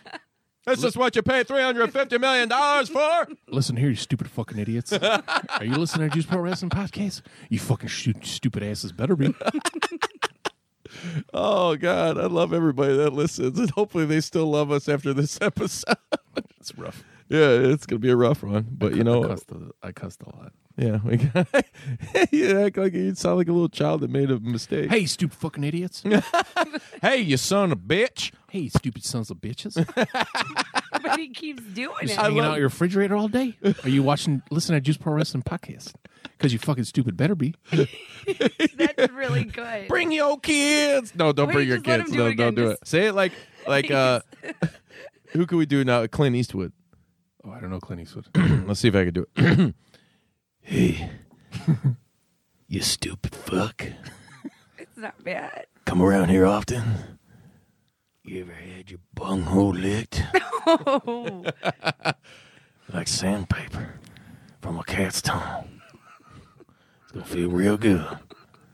[0.66, 3.28] This is what you pay three hundred fifty million dollars for.
[3.48, 4.92] Listen here, you stupid fucking idiots.
[4.92, 5.22] Are
[5.64, 7.20] you listening to Juice Pro Wrestling Podcast?
[7.50, 9.34] You fucking stu- stupid asses better be.
[11.32, 15.38] Oh God, I love everybody that listens, and hopefully they still love us after this
[15.42, 15.96] episode.
[16.60, 17.02] It's rough.
[17.28, 20.22] yeah, it's gonna be a rough one, but you I know, cussed a, I cussed
[20.22, 20.52] a lot.
[20.76, 21.46] Yeah, we got.
[22.32, 24.90] you act like you sound like a little child that made a mistake.
[24.90, 26.02] Hey, stupid fucking idiots.
[27.02, 28.32] hey, you son of a bitch!
[28.48, 29.74] hey, you stupid sons of bitches.
[31.02, 32.10] but he keeps doing it.
[32.10, 33.56] Hanging out your refrigerator all day?
[33.82, 35.94] Are you watching, listening to Juice Pro Wrestling Podcast?
[36.22, 37.54] Because you fucking stupid better be.
[37.72, 39.88] That's really good.
[39.88, 41.14] Bring your kids.
[41.14, 42.10] No, don't Wait, bring your just let kids.
[42.10, 42.54] him do no, it don't again.
[42.54, 42.88] do Just- it.
[42.88, 43.32] Say it like
[43.66, 44.20] like uh
[45.28, 46.06] who can we do now?
[46.06, 46.72] Clint Eastwood.
[47.44, 48.26] Oh, I don't know Clint Eastwood.
[48.66, 49.74] Let's see if I can do it.
[50.64, 51.10] hey,
[52.68, 53.86] you stupid fuck.
[54.78, 55.66] It's not bad.
[55.84, 57.18] Come around here often.
[58.24, 60.22] You ever had your bunghole licked
[60.66, 61.44] Oh,
[62.92, 63.94] like sandpaper
[64.62, 65.80] from a cat's tongue?
[67.02, 68.06] It's gonna feel real good.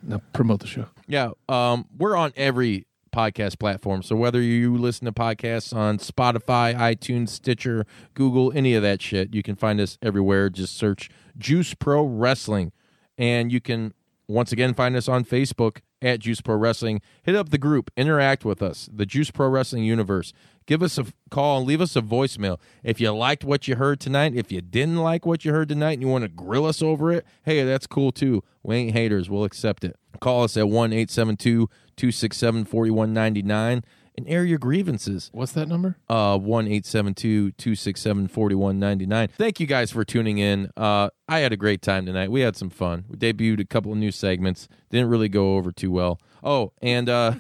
[0.05, 0.86] now promote the show.
[1.09, 4.03] Yeah, um, we're on every podcast platform.
[4.03, 9.35] So whether you listen to podcasts on Spotify, iTunes, Stitcher, Google, any of that shit,
[9.35, 10.51] you can find us everywhere.
[10.51, 12.73] Just search Juice Pro Wrestling,
[13.19, 13.95] and you can
[14.29, 17.01] once again find us on Facebook at Juice Pro Wrestling.
[17.22, 20.32] Hit up the group, interact with us, the Juice Pro Wrestling universe.
[20.66, 22.59] Give us a call and leave us a voicemail.
[22.84, 25.94] If you liked what you heard tonight, if you didn't like what you heard tonight
[25.94, 28.44] and you want to grill us over it, hey, that's cool too.
[28.62, 29.28] We ain't haters.
[29.28, 29.96] We'll accept it.
[30.20, 33.84] Call us at 1 872 267 4199
[34.21, 35.31] and air your grievances.
[35.33, 35.97] What's that number?
[36.09, 39.29] Uh, 1 872 267 4199.
[39.37, 40.71] Thank you guys for tuning in.
[40.77, 42.31] Uh, I had a great time tonight.
[42.31, 43.05] We had some fun.
[43.09, 44.68] We debuted a couple of new segments.
[44.91, 46.21] Didn't really go over too well.
[46.43, 47.35] Oh, and uh,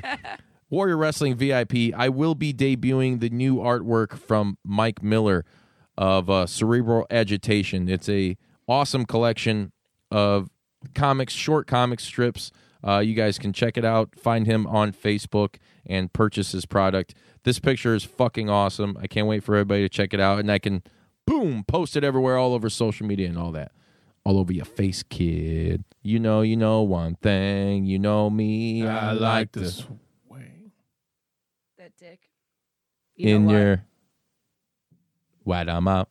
[0.70, 5.44] Warrior Wrestling VIP, I will be debuting the new artwork from Mike Miller
[5.96, 7.88] of uh, Cerebral Agitation.
[7.88, 8.36] It's a
[8.68, 9.72] awesome collection
[10.10, 10.48] of
[10.94, 12.50] comics, short comic strips.
[12.86, 14.18] Uh, you guys can check it out.
[14.18, 15.56] Find him on Facebook
[15.86, 17.14] and purchase his product.
[17.44, 18.96] This picture is fucking awesome.
[19.00, 20.82] I can't wait for everybody to check it out, and I can
[21.26, 23.72] boom post it everywhere, all over social media and all that.
[24.24, 25.84] All over your face, kid.
[26.02, 27.86] You know, you know one thing.
[27.86, 28.86] You know me.
[28.86, 29.86] I, like to this
[30.28, 30.72] way.
[31.78, 32.20] that dick.
[33.16, 33.58] You in know what?
[33.58, 33.84] your
[35.44, 36.10] wet 'em up,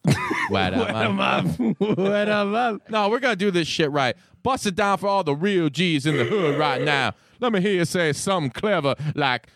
[0.50, 1.46] wet 'em up,
[1.80, 2.90] wet 'em up.
[2.90, 4.16] No, we're gonna do this shit right.
[4.44, 7.14] Bust it down for all the real G's in the hood right now.
[7.40, 9.48] Let me hear you say something clever like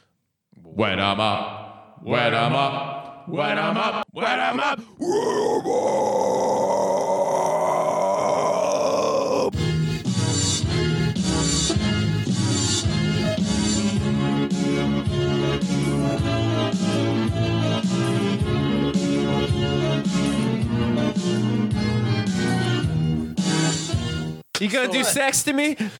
[0.63, 4.79] wet 'em up, wet 'em up, wet 'em up, wet 'em up.
[24.59, 25.75] You gonna do sex to me?